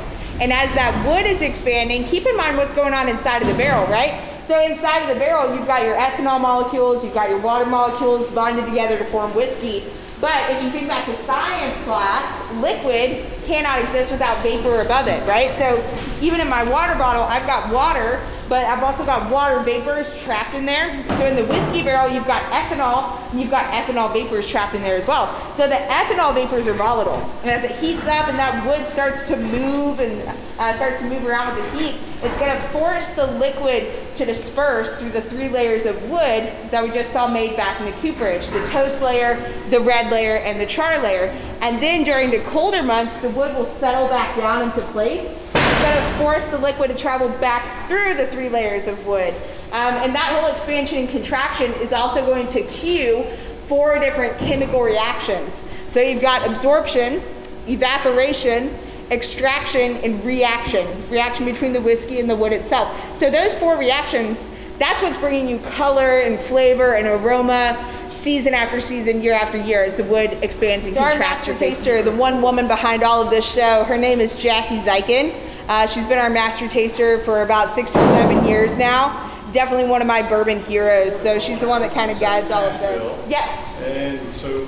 And 0.41 0.52
as 0.52 0.69
that 0.76 0.91
wood 1.08 1.26
is 1.26 1.41
expanding, 1.41 2.04
keep 2.06 2.26
in 2.26 2.36
mind 2.36 2.58
what's 2.58 2.74
going 2.74 2.93
on 2.93 3.08
inside 3.08 3.41
of 3.41 3.48
the 3.48 3.54
barrel, 3.54 3.88
right? 3.88 4.21
So 4.48 4.62
inside 4.63 5.00
of 5.00 5.10
the 5.10 5.15
barrel, 5.15 5.56
you've 5.56 5.65
got 5.65 5.84
your 5.84 5.95
ethanol 5.95 6.39
molecules, 6.39 7.04
you've 7.04 7.13
got 7.13 7.30
your 7.30 7.39
water 7.39 7.65
molecules 7.65 8.28
bonded 8.28 8.65
together 8.65 8.98
to 8.98 9.06
form 9.06 9.34
whiskey. 9.34 9.84
But 10.21 10.49
if 10.51 10.63
you 10.63 10.69
think 10.69 10.88
back 10.88 11.06
to 11.06 11.15
science 11.23 11.78
class, 11.84 12.54
liquid 12.62 13.25
cannot 13.43 13.80
exist 13.82 14.12
without 14.12 14.41
vapor 14.41 14.82
above 14.82 15.08
it, 15.08 15.25
right? 15.28 15.56
So 15.58 15.84
even 16.21 16.39
in 16.39 16.47
my 16.47 16.67
water 16.71 16.97
bottle, 16.97 17.23
I've 17.23 17.45
got 17.45 17.71
water, 17.71 18.21
but 18.47 18.63
I've 18.65 18.82
also 18.82 19.06
got 19.06 19.30
water 19.30 19.60
vapors 19.60 20.19
trapped 20.23 20.54
in 20.56 20.65
there. 20.65 21.04
So 21.17 21.25
in 21.25 21.36
the 21.36 21.45
whiskey 21.45 21.84
barrel, 21.84 22.10
you've 22.10 22.25
got 22.25 22.41
ethanol, 22.51 23.19
and 23.32 23.41
you've 23.41 23.51
got 23.51 23.71
ethanol 23.73 24.12
vapors 24.13 24.47
trapped 24.47 24.73
in 24.73 24.82
there 24.82 24.95
as 24.95 25.06
well. 25.06 25.28
So 25.58 25.67
the 25.67 25.75
ethanol 25.75 26.34
vapors 26.34 26.65
are 26.67 26.73
volatile, 26.73 27.21
and 27.41 27.51
as 27.51 27.63
it 27.63 27.71
heats 27.71 28.06
up 28.08 28.28
and 28.28 28.39
that 28.39 28.65
wood 28.65 28.88
starts 28.88 29.28
to 29.28 29.36
move 29.36 29.99
and 29.99 30.28
uh, 30.58 30.73
starts 30.73 31.01
to 31.01 31.10
move 31.10 31.25
around 31.25 31.56
with 31.56 31.71
the 31.71 31.78
heat, 31.78 31.95
it's 32.23 32.38
going 32.39 32.56
to 32.56 32.62
force 32.69 33.13
the 33.13 33.28
liquid 33.28 33.91
to 34.15 34.25
disperse 34.25 34.93
through 34.95 35.12
the 35.12 35.21
three 35.21 35.49
layers 35.49 35.86
of 35.86 36.01
wood 36.10 36.51
that 36.71 36.84
we 36.84 36.89
just 36.89 37.12
saw 37.12 37.28
made 37.28 37.56
back 37.56 37.80
in 37.80 37.86
the 37.86 37.91
cooperage: 37.93 38.47
the 38.49 38.65
toast 38.67 39.01
layer, 39.01 39.36
the 39.69 39.80
red 39.80 40.12
layer, 40.12 40.38
and 40.38 40.60
the 40.60 40.65
char 40.65 41.01
layer. 41.01 41.36
And 41.62 41.82
then 41.82 42.04
during 42.04 42.32
the 42.32 42.39
colder 42.39 42.84
months, 42.84 43.17
the 43.17 43.30
wood 43.30 43.56
will 43.56 43.65
settle 43.65 44.08
back 44.08 44.38
down 44.38 44.63
into 44.63 44.82
place 44.91 45.36
it's 45.75 45.82
going 45.82 45.95
to 45.95 46.17
force 46.19 46.45
the 46.45 46.58
liquid 46.58 46.91
to 46.91 46.95
travel 46.95 47.30
back 47.39 47.88
through 47.88 48.13
the 48.15 48.28
three 48.28 48.49
layers 48.49 48.88
of 48.88 49.06
wood. 49.06 49.34
Um, 49.71 49.95
and 49.95 50.15
that 50.15 50.39
whole 50.39 50.51
expansion 50.51 50.99
and 50.99 51.10
contraction 51.10 51.73
is 51.75 51.91
also 51.91 52.25
going 52.25 52.47
to 52.47 52.62
cue 52.63 53.23
four 53.67 53.99
different 53.99 54.38
chemical 54.38 54.82
reactions. 54.82 55.54
So 55.88 55.99
you've 55.99 56.21
got 56.21 56.47
absorption, 56.47 57.21
evaporation, 57.67 58.78
extraction, 59.12 59.98
and 59.98 60.24
reaction. 60.26 60.88
Reaction 61.10 61.46
between 61.46 61.74
the 61.74 61.82
whiskey 61.82 62.20
and 62.20 62.30
the 62.30 62.36
wood 62.36 62.54
itself. 62.54 63.18
So 63.18 63.30
those 63.30 63.54
four 63.54 63.78
reactions, 63.78 64.46
that's 64.80 65.02
what's 65.02 65.18
bringing 65.18 65.48
you 65.48 65.60
color 65.60 66.20
and 66.22 66.39
flavor 66.39 66.96
and 66.96 67.08
aroma 67.08 67.91
season 68.18 68.56
after 68.56 68.82
season, 68.82 69.22
year 69.22 69.34
after 69.34 69.58
year, 69.58 69.84
as 69.84 69.96
the 69.96 70.04
wood 70.04 70.32
expands 70.41 70.88
and 70.88 70.96
so 70.96 71.02
contracts. 71.02 71.48
Our 71.48 71.54
master 71.54 71.65
taster, 71.65 72.02
the 72.02 72.12
one 72.12 72.41
woman 72.41 72.68
behind 72.68 73.04
all 73.04 73.22
of 73.22 73.30
this 73.30 73.46
show, 73.46 73.84
her 73.84 73.98
name 73.98 74.20
is 74.20 74.36
Jackie 74.36 74.80
Zykan. 74.80 75.39
Uh, 75.68 75.86
she's 75.86 76.08
been 76.08 76.18
our 76.18 76.30
master 76.30 76.68
taster 76.68 77.20
for 77.20 77.44
about 77.44 77.74
six 77.74 77.96
or 77.96 78.00
seven 78.00 78.46
years 78.46 78.78
now. 78.78 79.32
Definitely 79.52 79.88
one 79.88 80.02
of 80.02 80.08
my 80.08 80.22
bourbon 80.28 80.60
heroes. 80.60 81.15
So 81.20 81.39
she's 81.39 81.60
the 81.60 81.68
one 81.68 81.82
that 81.82 81.94
kind 81.94 82.12
of 82.12 82.20
guides 82.20 82.52
all 82.52 82.65
of 82.65 82.80
this. 82.80 83.30
Yes. 83.30 83.52
And 83.82 84.36
so 84.36 84.65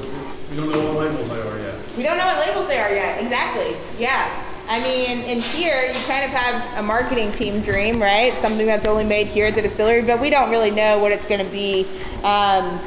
we 0.49 0.57
don't 0.57 0.71
know 0.71 0.93
what 0.93 1.05
labels 1.05 1.27
they 1.27 1.41
are 1.41 1.59
yet. 1.59 1.75
We 1.97 2.03
don't 2.03 2.17
know 2.17 2.25
what 2.25 2.47
labels 2.47 2.67
they 2.67 2.79
are 2.79 2.91
yet. 2.91 3.21
Exactly. 3.21 3.75
Yeah. 3.97 4.43
I 4.69 4.81
mean, 4.81 5.21
in 5.21 5.39
here, 5.39 5.81
you 5.85 5.93
kind 6.05 6.25
of 6.25 6.31
have 6.31 6.77
a 6.77 6.83
marketing 6.83 7.31
team 7.31 7.61
dream, 7.61 8.01
right? 8.01 8.33
Something 8.39 8.67
that's 8.67 8.85
only 8.85 9.05
made 9.05 9.27
here 9.27 9.45
at 9.45 9.55
the 9.55 9.61
distillery, 9.61 10.01
but 10.01 10.19
we 10.19 10.29
don't 10.29 10.49
really 10.49 10.71
know 10.71 10.99
what 10.99 11.13
it's 11.13 11.25
going 11.25 11.43
to 11.43 11.51
be. 11.51 11.87
Um, 12.23 12.79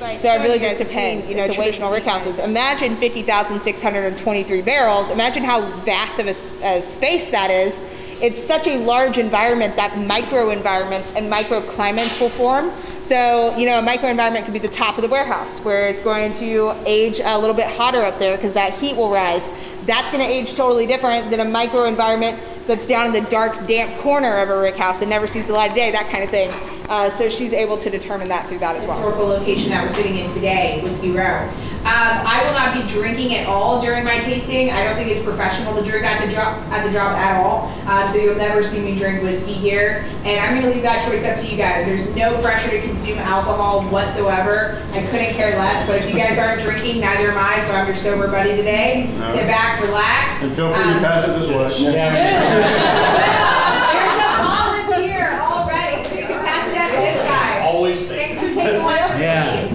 Right. 0.00 0.20
So 0.20 0.32
it 0.32 0.42
really 0.42 0.60
just 0.60 0.78
depends. 0.78 1.28
You 1.28 1.36
know, 1.36 1.46
traditional 1.46 1.90
rickhouses. 1.90 2.38
Imagine 2.38 2.94
50,623 2.96 4.62
barrels. 4.62 5.10
Imagine 5.10 5.42
how 5.42 5.60
vast 5.80 6.20
of 6.20 6.28
a, 6.28 6.36
a, 6.64 6.82
space 6.82 7.30
that 7.30 7.50
is. 7.50 7.76
It's 8.22 8.42
such 8.42 8.66
a 8.66 8.78
large 8.78 9.18
environment 9.18 9.76
that 9.76 9.98
micro 9.98 10.50
environments 10.50 11.12
and 11.14 11.32
microclimates 11.32 12.20
will 12.20 12.30
form. 12.30 12.70
So, 13.00 13.56
you 13.56 13.66
know, 13.66 13.78
a 13.78 13.82
microenvironment 13.82 14.44
could 14.44 14.52
be 14.52 14.58
the 14.60 14.68
top 14.68 14.98
of 14.98 15.02
the 15.02 15.08
warehouse 15.08 15.58
where 15.60 15.88
it's 15.88 16.02
going 16.02 16.36
to 16.38 16.76
age 16.86 17.20
a 17.22 17.38
little 17.38 17.54
bit 17.54 17.66
hotter 17.66 18.02
up 18.02 18.18
there 18.18 18.36
because 18.36 18.54
that 18.54 18.74
heat 18.74 18.96
will 18.96 19.10
rise. 19.10 19.50
That's 19.88 20.10
going 20.10 20.22
to 20.22 20.30
age 20.30 20.52
totally 20.52 20.86
different 20.86 21.30
than 21.30 21.40
a 21.40 21.46
microenvironment 21.46 22.38
that's 22.66 22.86
down 22.86 23.06
in 23.06 23.12
the 23.12 23.28
dark, 23.30 23.66
damp 23.66 23.98
corner 24.02 24.36
of 24.36 24.50
a 24.50 24.60
rick 24.60 24.76
house 24.76 25.00
and 25.00 25.08
never 25.08 25.26
sees 25.26 25.46
the 25.46 25.54
light 25.54 25.70
of 25.70 25.76
day, 25.76 25.90
that 25.90 26.10
kind 26.10 26.22
of 26.22 26.28
thing. 26.28 26.77
Uh, 26.88 27.10
so 27.10 27.28
she's 27.28 27.52
able 27.52 27.76
to 27.78 27.90
determine 27.90 28.28
that 28.28 28.48
through 28.48 28.58
that 28.58 28.76
as 28.76 28.86
well. 28.86 28.96
Historical 28.96 29.26
location 29.26 29.70
that 29.70 29.86
we're 29.86 29.94
sitting 29.94 30.16
in 30.16 30.32
today, 30.32 30.80
Whiskey 30.82 31.10
Row. 31.10 31.50
Um, 31.78 32.26
I 32.26 32.42
will 32.44 32.52
not 32.52 32.74
be 32.74 32.82
drinking 32.92 33.36
at 33.36 33.46
all 33.46 33.80
during 33.80 34.04
my 34.04 34.18
tasting. 34.18 34.70
I 34.70 34.82
don't 34.84 34.96
think 34.96 35.10
it's 35.10 35.22
professional 35.22 35.76
to 35.76 35.82
drink 35.88 36.04
at 36.04 36.26
the 36.26 36.32
drop 36.32 36.58
at 36.72 36.84
the 36.84 36.90
drop 36.90 37.12
at 37.16 37.40
all. 37.40 37.70
Um, 37.86 38.10
so 38.12 38.18
you'll 38.18 38.34
never 38.36 38.64
see 38.64 38.80
me 38.80 38.98
drink 38.98 39.22
whiskey 39.22 39.52
here. 39.52 40.04
And 40.24 40.40
I'm 40.40 40.50
going 40.50 40.62
to 40.66 40.70
leave 40.70 40.82
that 40.82 41.06
choice 41.08 41.24
up 41.24 41.38
to 41.38 41.46
you 41.46 41.56
guys. 41.56 41.86
There's 41.86 42.14
no 42.16 42.40
pressure 42.42 42.70
to 42.70 42.80
consume 42.82 43.18
alcohol 43.18 43.82
whatsoever. 43.88 44.82
I 44.90 45.02
couldn't 45.06 45.34
care 45.34 45.56
less. 45.56 45.86
But 45.86 46.02
if 46.02 46.10
you 46.12 46.16
guys 46.18 46.36
aren't 46.36 46.62
drinking, 46.62 47.00
neither 47.00 47.30
am 47.30 47.38
I. 47.38 47.60
So 47.64 47.72
I'm 47.72 47.86
your 47.86 47.96
sober 47.96 48.26
buddy 48.26 48.56
today. 48.56 49.06
Sit 49.34 49.46
back, 49.46 49.80
relax. 49.80 50.42
And 50.42 50.52
feel 50.52 50.74
free 50.74 50.82
um, 50.82 50.94
to 50.94 51.00
pass 51.00 51.24
it 51.28 51.38
this 51.38 51.46
way. 51.48 51.92
Yeah. 51.94 52.10
There's 53.94 54.18
a 54.18 54.30
volunteer 54.42 55.40
already, 55.40 56.08
so 56.08 56.14
you 56.16 56.26
can 56.26 56.44
pass 56.44 56.68
it 56.68 56.76
out 56.76 56.90
to 56.90 56.96
this 57.00 57.22
guy. 57.22 57.60
Always. 57.60 58.08
Thanks 58.08 58.38
for 58.38 58.52
taking 58.52 58.82
one 58.82 58.96
for 59.08 59.18
yeah. 59.18 59.68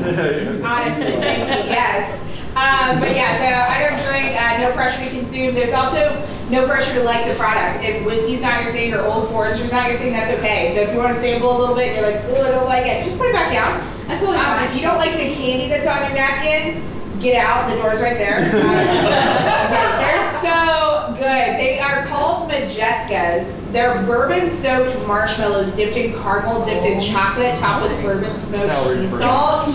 Honestly, 0.63 1.11
thank 1.19 1.39
you. 1.39 1.71
Yes. 1.71 2.19
Um, 2.55 2.99
but 2.99 3.15
yeah, 3.15 3.33
so 3.41 3.49
I 3.49 3.81
don't 3.81 3.97
drink, 4.05 4.39
uh, 4.39 4.57
no 4.61 4.71
pressure 4.73 5.03
to 5.03 5.09
consume. 5.09 5.55
There's 5.55 5.73
also 5.73 6.21
no 6.49 6.67
pressure 6.67 6.93
to 6.93 7.03
like 7.03 7.27
the 7.27 7.33
product. 7.33 7.83
If 7.83 8.05
whiskey's 8.05 8.43
not 8.43 8.63
your 8.63 8.71
thing 8.71 8.93
or 8.93 9.01
Old 9.01 9.29
Forester's 9.29 9.71
not 9.71 9.89
your 9.89 9.97
thing, 9.97 10.13
that's 10.13 10.31
okay. 10.37 10.73
So 10.75 10.81
if 10.81 10.93
you 10.93 10.99
want 10.99 11.15
to 11.15 11.19
sample 11.19 11.49
a 11.49 11.57
little 11.57 11.75
bit 11.75 11.89
and 11.89 12.01
you're 12.01 12.11
like, 12.11 12.21
oh, 12.29 12.45
I 12.45 12.51
don't 12.51 12.65
like 12.65 12.85
it, 12.85 13.05
just 13.05 13.17
put 13.17 13.27
it 13.29 13.33
back 13.33 13.51
down. 13.51 13.79
That's 14.07 14.21
totally 14.21 14.37
um, 14.37 14.45
fine. 14.45 14.69
If 14.69 14.75
you 14.75 14.81
don't 14.81 14.97
like 14.97 15.13
the 15.13 15.33
candy 15.33 15.67
that's 15.67 15.87
on 15.87 16.07
your 16.07 16.15
napkin, 16.15 16.85
get 17.19 17.37
out. 17.41 17.69
The 17.69 17.81
door's 17.81 18.01
right 18.01 18.17
there. 18.17 18.41
they're 18.51 20.41
so 20.41 21.15
good. 21.17 21.57
They 21.57 21.79
are 21.79 22.05
called 22.05 22.32
Modjeskas. 22.53 23.71
They're 23.71 24.03
bourbon 24.03 24.49
soaked 24.49 25.07
marshmallows 25.07 25.75
dipped 25.75 25.97
in 25.97 26.13
caramel, 26.13 26.63
dipped 26.63 26.85
in 26.85 26.99
oh 26.99 27.01
chocolate, 27.01 27.57
topped 27.57 27.89
with 27.89 28.01
bourbon 28.03 28.39
smoked 28.39 28.75
sea 28.77 29.07
salt. 29.07 29.67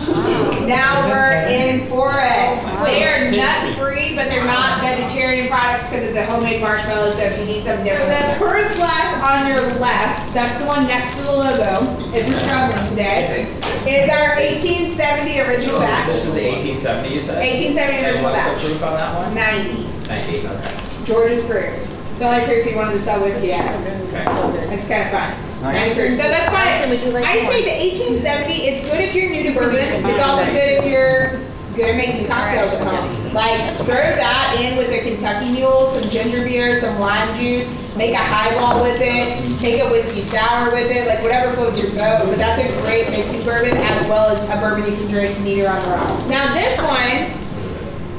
now 0.68 1.08
we're 1.08 1.48
in 1.48 1.88
for 1.88 2.12
it. 2.14 2.62
Oh 2.62 2.84
they 2.84 3.02
are 3.04 3.30
nut 3.30 3.76
free, 3.76 4.14
but 4.14 4.30
they're 4.30 4.44
not 4.44 4.80
vegetarian 4.80 5.48
products 5.48 5.90
because 5.90 6.04
it's 6.04 6.16
a 6.16 6.26
homemade 6.26 6.60
marshmallow. 6.60 7.10
So 7.10 7.22
if 7.22 7.38
you 7.40 7.44
need 7.46 7.64
something 7.64 7.84
different, 7.84 8.34
the 8.34 8.38
first 8.38 8.76
glass 8.76 9.10
on 9.18 9.50
your 9.50 9.66
left, 9.80 10.32
that's 10.32 10.60
the 10.60 10.66
one 10.66 10.86
next 10.86 11.16
to 11.16 11.22
the 11.22 11.32
logo. 11.32 11.82
If 12.14 12.28
you're 12.28 12.38
struggling 12.40 12.88
today, 12.90 13.42
is 13.42 14.10
our 14.10 14.36
1870 14.36 15.40
original 15.40 15.76
oh, 15.76 15.80
batch. 15.80 16.06
This 16.06 16.24
is 16.24 16.34
1870, 16.34 17.14
you 17.14 17.22
said. 17.22 17.38
1870 17.42 17.98
And 17.98 18.06
original 18.06 18.30
what's 18.30 18.44
the 18.44 18.52
batch. 18.52 18.62
proof 18.62 18.82
on 18.84 18.94
that 18.94 19.16
one? 19.16 19.34
90. 19.34 19.98
90, 20.08 20.46
okay. 20.46 21.04
George's 21.04 21.44
proof. 21.44 21.97
It's 22.18 22.26
the 22.26 22.34
only 22.34 22.46
proof 22.50 22.66
he 22.66 22.74
wanted 22.74 22.94
to 22.94 23.00
sell 23.00 23.22
whiskey 23.22 23.52
at. 23.52 23.62
It's 24.74 24.88
kind 24.90 25.06
of 25.06 25.14
fun. 25.14 25.70
90 25.70 25.94
proof. 25.94 26.10
So 26.18 26.26
that's 26.26 26.50
why 26.50 26.82
I 26.82 27.38
say 27.46 27.62
the 27.62 27.78
1870. 28.18 28.54
It's 28.58 28.82
good 28.90 28.98
if 29.06 29.14
you're 29.14 29.30
new 29.30 29.46
to 29.46 29.54
bourbon. 29.54 30.02
It's 30.02 30.18
also 30.18 30.42
good 30.50 30.82
if 30.82 30.90
you're 30.90 31.38
good 31.78 31.94
at 31.94 31.96
making 31.96 32.26
cocktails 32.26 32.74
at 32.74 32.82
home. 32.82 33.06
Like 33.32 33.70
throw 33.86 34.18
that 34.18 34.58
in 34.58 34.76
with 34.76 34.90
a 34.90 34.98
Kentucky 34.98 35.54
Mule, 35.54 35.86
some 35.94 36.10
ginger 36.10 36.42
beer, 36.42 36.80
some 36.80 36.98
lime 36.98 37.38
juice. 37.38 37.70
Make 37.94 38.14
a 38.14 38.18
highball 38.18 38.82
with 38.82 38.98
it. 38.98 39.38
Make 39.62 39.78
a 39.78 39.86
whiskey 39.86 40.22
sour 40.22 40.74
with 40.74 40.90
it. 40.90 41.06
Like 41.06 41.22
whatever 41.22 41.54
floats 41.54 41.78
your 41.78 41.94
boat. 41.94 42.26
But 42.26 42.38
that's 42.42 42.58
a 42.58 42.66
great 42.82 43.06
mixing 43.14 43.46
bourbon 43.46 43.78
as 43.78 44.08
well 44.10 44.34
as 44.34 44.42
a 44.50 44.58
bourbon 44.58 44.90
you 44.90 44.98
can 44.98 45.06
drink 45.06 45.38
neater 45.38 45.70
on 45.70 45.78
the 45.86 45.90
rocks. 45.94 46.26
Now 46.26 46.50
this 46.52 46.74
one, 46.82 47.30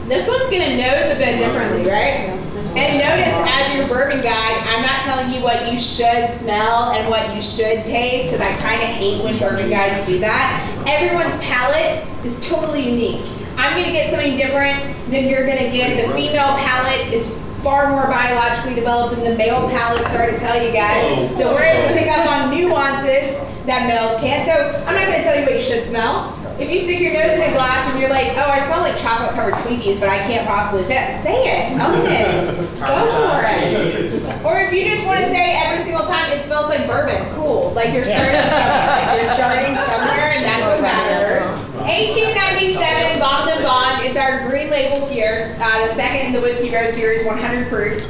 this 0.07 0.23
one's 0.25 0.47
gonna 0.47 0.79
nose 0.79 1.11
a 1.11 1.19
bit 1.19 1.35
differently, 1.35 1.83
right? 1.83 2.39
And 2.77 3.01
notice, 3.01 3.33
as 3.49 3.75
your 3.75 3.87
bourbon 3.89 4.21
guide, 4.21 4.61
I'm 4.69 4.83
not 4.85 4.98
telling 5.09 5.33
you 5.33 5.41
what 5.41 5.73
you 5.73 5.79
should 5.79 6.29
smell 6.29 6.91
and 6.91 7.09
what 7.09 7.33
you 7.33 7.41
should 7.41 7.83
taste 7.83 8.29
because 8.29 8.45
I 8.45 8.53
kind 8.61 8.79
of 8.83 8.89
hate 8.89 9.23
when 9.23 9.35
bourbon 9.39 9.67
guides 9.67 10.05
do 10.05 10.19
that. 10.19 10.61
Everyone's 10.85 11.33
palate 11.41 12.05
is 12.23 12.47
totally 12.47 12.87
unique. 12.87 13.25
I'm 13.57 13.73
gonna 13.75 13.91
get 13.91 14.11
something 14.11 14.37
different 14.37 14.85
than 15.09 15.27
you're 15.27 15.47
gonna 15.47 15.73
get. 15.73 16.05
The 16.05 16.13
female 16.13 16.53
palate 16.61 17.11
is 17.11 17.25
far 17.63 17.89
more 17.89 18.05
biologically 18.05 18.75
developed 18.75 19.15
than 19.15 19.25
the 19.25 19.35
male 19.35 19.67
palate, 19.69 20.05
sorry 20.11 20.33
to 20.33 20.37
tell 20.37 20.63
you 20.63 20.71
guys. 20.71 21.01
Oh, 21.01 21.27
so 21.35 21.53
we're 21.55 21.63
able 21.63 21.89
to 21.89 21.93
oh. 21.95 21.97
pick 21.97 22.07
up 22.07 22.29
on 22.29 22.51
nuances 22.53 23.33
that 23.65 23.89
males 23.89 24.21
can't. 24.21 24.45
So 24.45 24.77
I'm 24.85 24.93
not 24.93 25.09
gonna 25.09 25.23
tell 25.23 25.39
you 25.39 25.41
what 25.41 25.55
you 25.55 25.65
should 25.65 25.87
smell. 25.87 26.37
If 26.59 26.69
you 26.69 26.79
stick 26.79 26.99
your 26.99 27.13
nose 27.13 27.31
in 27.39 27.41
a 27.41 27.51
glass 27.55 27.89
and 27.89 27.99
you're 27.99 28.09
like, 28.09 28.35
oh, 28.35 28.51
I 28.51 28.59
smell 28.59 28.81
like 28.81 28.97
chocolate 28.99 29.31
covered 29.31 29.53
Twinkies, 29.63 29.97
but 29.99 30.09
I 30.09 30.19
can't 30.27 30.45
possibly 30.45 30.83
say 30.83 30.95
that, 30.95 31.23
say 31.23 31.39
it. 31.47 31.79
Own 31.79 32.03
it. 32.03 32.51
Go 32.83 32.99
for 33.15 33.47
it. 33.47 34.11
Or 34.43 34.59
if 34.67 34.73
you 34.75 34.83
just 34.83 35.07
want 35.07 35.19
to 35.23 35.27
say 35.31 35.55
every 35.55 35.79
single 35.81 36.03
time 36.05 36.31
it 36.33 36.43
smells 36.45 36.67
like 36.67 36.85
bourbon, 36.85 37.33
cool. 37.35 37.71
Like 37.71 37.93
you're 37.93 38.03
starting 38.03 38.43
somewhere. 38.51 38.91
Like 38.91 39.23
you're 39.23 39.31
starting 39.31 39.75
somewhere, 39.75 40.35
and 40.35 40.43
that's 40.43 40.65
what 40.67 40.81
matters. 40.83 41.47
1897 41.87 43.19
Bottled 43.19 43.55
and 43.55 43.63
Bond. 43.63 44.05
It's 44.05 44.17
our 44.17 44.47
green 44.49 44.69
label 44.69 45.07
here. 45.07 45.55
Uh, 45.59 45.87
the 45.87 45.93
second 45.93 46.27
in 46.27 46.33
the 46.33 46.41
Whiskey 46.41 46.75
Row 46.75 46.91
series, 46.91 47.25
100 47.25 47.69
proof. 47.69 48.03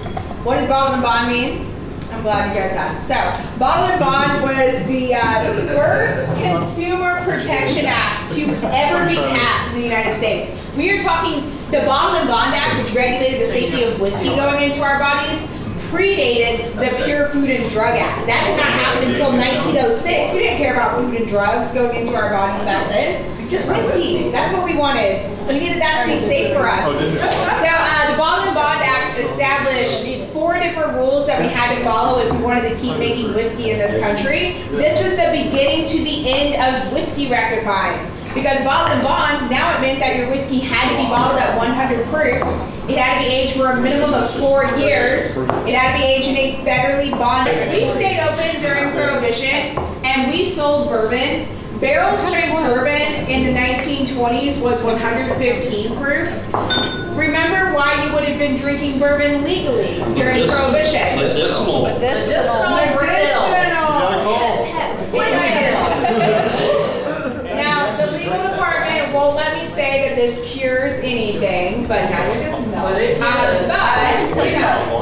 What 0.44 0.58
does 0.58 0.68
Bottled 0.68 0.96
and 0.96 1.04
Bond 1.04 1.30
mean? 1.30 1.70
I'm 2.12 2.22
glad 2.24 2.54
you 2.54 2.60
guys 2.60 2.74
asked. 2.76 3.08
So, 3.08 3.60
Bottle 3.60 3.86
and 3.86 4.00
Bond 4.00 4.41
was 4.43 4.86
the, 4.88 5.13
uh, 5.15 5.54
first 5.76 6.28
Consumer 6.41 7.17
Protection 7.24 7.86
Act 7.86 8.34
to 8.36 8.43
ever 8.74 9.08
be 9.08 9.15
passed 9.15 9.69
in 9.74 9.78
the 9.82 9.84
United 9.88 10.17
States. 10.17 10.52
We 10.76 10.89
are 10.91 11.02
talking 11.02 11.52
the 11.72 11.80
Bottle 11.86 12.17
and 12.19 12.28
Bond 12.28 12.54
Act, 12.56 12.84
which 12.84 12.93
regulated 12.95 13.41
the 13.41 13.45
safety 13.45 13.84
of 13.84 14.00
whiskey 14.02 14.36
going 14.36 14.63
into 14.63 14.82
our 14.82 15.00
bodies, 15.00 15.48
predated 15.91 16.74
the 16.76 17.04
Pure 17.06 17.30
Food 17.30 17.50
and 17.50 17.69
Drug 17.72 17.95
Act. 17.98 18.26
That 18.28 18.45
did 18.48 18.58
not 18.58 18.67
happen 18.67 19.10
until 19.12 19.32
1906. 19.32 20.34
We 20.34 20.39
didn't 20.39 20.58
care 20.58 20.74
about 20.74 21.00
food 21.00 21.13
and 21.15 21.28
drugs 21.28 21.72
going 21.74 21.95
into 22.00 22.15
our 22.15 22.30
bodies 22.32 22.63
back 22.63 22.89
then. 22.89 23.50
Just 23.50 23.67
whiskey. 23.67 24.30
That's 24.30 24.54
what 24.54 24.63
we 24.65 24.76
wanted. 24.78 25.26
We 25.48 25.60
needed 25.60 25.82
that 25.82 26.06
to 26.06 26.12
be 26.13 26.19
safe 26.19 26.54
for 26.56 26.67
us. 26.69 26.86
So, 27.17 27.26
the 28.20 28.26
Bottled 28.26 28.48
and 28.48 28.56
Bond 28.56 28.82
Act 28.82 29.18
established 29.18 30.34
four 30.34 30.60
different 30.60 30.92
rules 30.96 31.26
that 31.28 31.40
we 31.40 31.48
had 31.48 31.74
to 31.74 31.82
follow 31.86 32.20
if 32.20 32.30
we 32.36 32.42
wanted 32.42 32.70
to 32.70 32.76
keep 32.76 32.98
making 32.98 33.34
whiskey 33.34 33.72
in 33.72 33.80
this 33.80 33.98
country. 34.02 34.60
This 34.76 35.02
was 35.02 35.16
the 35.16 35.32
beginning 35.32 35.88
to 35.88 36.04
the 36.04 36.30
end 36.30 36.60
of 36.60 36.92
whiskey 36.92 37.30
rectifying. 37.30 38.12
Because 38.34 38.62
bottled 38.66 38.98
and 38.98 39.08
bond, 39.08 39.50
now 39.50 39.74
it 39.74 39.80
meant 39.80 40.02
that 40.02 40.18
your 40.18 40.30
whiskey 40.30 40.60
had 40.60 40.92
to 40.92 41.02
be 41.02 41.08
bottled 41.08 41.40
at 41.40 41.58
100 41.58 42.08
proof. 42.08 42.44
It 42.90 42.98
had 42.98 43.24
to 43.24 43.30
be 43.30 43.34
aged 43.34 43.56
for 43.56 43.72
a 43.72 43.82
minimum 43.82 44.14
of 44.14 44.30
four 44.36 44.66
years. 44.78 45.38
It 45.66 45.74
had 45.74 45.96
to 45.96 46.00
be 46.00 46.04
aged 46.04 46.28
in 46.28 46.36
a 46.36 46.58
federally 46.68 47.12
bonded. 47.12 47.72
We 47.72 47.88
stayed 47.88 48.20
open 48.20 48.62
during 48.62 48.92
Prohibition, 48.92 49.80
and 50.04 50.30
we 50.30 50.44
sold 50.44 50.90
bourbon. 50.90 51.48
Barrel 51.80 52.18
strength 52.18 52.52
bourbon 52.52 53.30
in 53.32 53.46
the 53.46 53.58
1920s 53.58 54.62
was 54.62 54.84
115 54.84 55.96
proof. 55.96 56.28
Remember 57.15 57.74
why 57.74 58.04
you 58.04 58.13
would 58.13 58.26
have 58.26 58.38
been 58.38 58.58
drinking 58.58 59.00
bourbon 59.00 59.46
legally 59.46 59.96
during 60.13 60.42
Medicinal. 60.42 60.72
Prohibition. 60.72 61.15
Medicinal. 61.15 61.84
Medicinal. 61.84 62.63
Now, 67.56 67.96
the 67.96 68.12
legal 68.12 68.42
department 68.44 69.13
won't 69.13 69.38
let 69.38 69.56
me 69.56 69.65
say 69.70 70.10
that 70.10 70.15
this 70.18 70.52
cures 70.52 70.96
anything, 70.96 71.88
but 71.88 72.10
now 72.10 72.26
you're 72.26 72.44
just 72.44 72.68
know 72.68 72.88
it. 72.89 73.22
Um, 73.22 73.70
but, 74.36 74.52
you 74.52 74.60
know. 74.60 74.99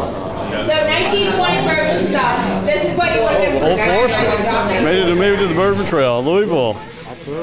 So 0.68 0.74
1920 0.74 1.66
Prohibition 1.66 2.08
style. 2.08 2.66
This 2.66 2.84
is 2.84 2.98
what 2.98 3.16
you 3.16 3.22
would 3.22 3.32
have 3.32 3.42
been 3.42 3.64
Old 3.64 3.80
Forester. 3.80 4.84
Made 4.84 5.08
it, 5.08 5.16
made 5.16 5.32
it 5.32 5.38
to 5.38 5.48
the 5.48 5.56
Bourbon 5.56 5.86
Trail, 5.86 6.22
Louisville. 6.22 6.78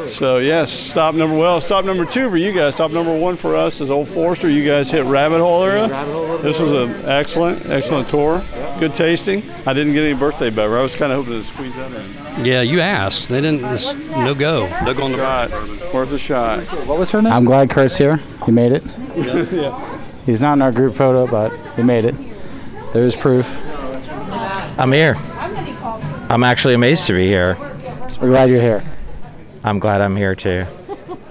So 0.08 0.38
yes, 0.38 0.70
stop 0.70 1.14
number 1.14 1.34
well, 1.34 1.58
stop 1.62 1.86
number 1.86 2.04
two 2.04 2.28
for 2.28 2.36
you 2.36 2.52
guys. 2.52 2.74
Stop 2.74 2.90
number 2.90 3.18
one 3.18 3.36
for 3.36 3.56
us 3.56 3.80
is 3.80 3.90
Old 3.90 4.08
Forester. 4.08 4.50
You 4.50 4.62
guys 4.66 4.90
hit 4.90 5.06
Rabbit 5.06 5.38
Hole 5.38 5.62
area. 5.64 5.88
This 6.42 6.60
was 6.60 6.72
an 6.72 6.90
excellent, 7.06 7.64
excellent 7.64 8.08
tour. 8.08 8.42
Good 8.78 8.94
tasting. 8.94 9.42
I 9.64 9.72
didn't 9.72 9.94
get 9.94 10.04
any 10.04 10.18
birthday 10.18 10.50
bever. 10.50 10.78
I 10.78 10.82
was 10.82 10.94
kind 10.94 11.10
of 11.10 11.24
hoping 11.24 11.40
to 11.40 11.48
squeeze 11.48 11.74
that 11.76 11.92
in. 11.92 12.44
Yeah, 12.44 12.60
you 12.60 12.80
asked. 12.80 13.30
They 13.30 13.40
didn't. 13.40 13.60
Just, 13.60 13.96
no 14.10 14.34
go. 14.34 14.68
No 14.84 14.92
go 14.92 15.04
on 15.04 15.12
the 15.12 15.18
Shot, 15.18 15.94
worth 15.94 16.12
a 16.12 16.18
shot. 16.18 16.62
What 16.86 16.98
was 16.98 17.10
her 17.12 17.22
name? 17.22 17.32
I'm 17.32 17.46
glad 17.46 17.70
Kurt's 17.70 17.96
here. 17.96 18.18
He 18.44 18.52
made 18.52 18.72
it. 18.72 18.84
yeah. 19.16 19.98
He's 20.26 20.42
not 20.42 20.54
in 20.54 20.62
our 20.62 20.72
group 20.72 20.94
photo, 20.94 21.26
but 21.26 21.50
he 21.76 21.82
made 21.82 22.04
it. 22.04 22.33
There's 22.94 23.16
proof. 23.16 23.58
I'm 24.78 24.92
here. 24.92 25.16
I'm 26.30 26.44
actually 26.44 26.74
amazed 26.74 27.08
to 27.08 27.12
be 27.12 27.26
here. 27.26 27.56
We're 28.20 28.28
glad 28.28 28.48
you're 28.50 28.60
here. 28.60 28.84
I'm 29.64 29.80
glad 29.80 30.00
I'm 30.00 30.14
here 30.14 30.36
too. 30.36 30.64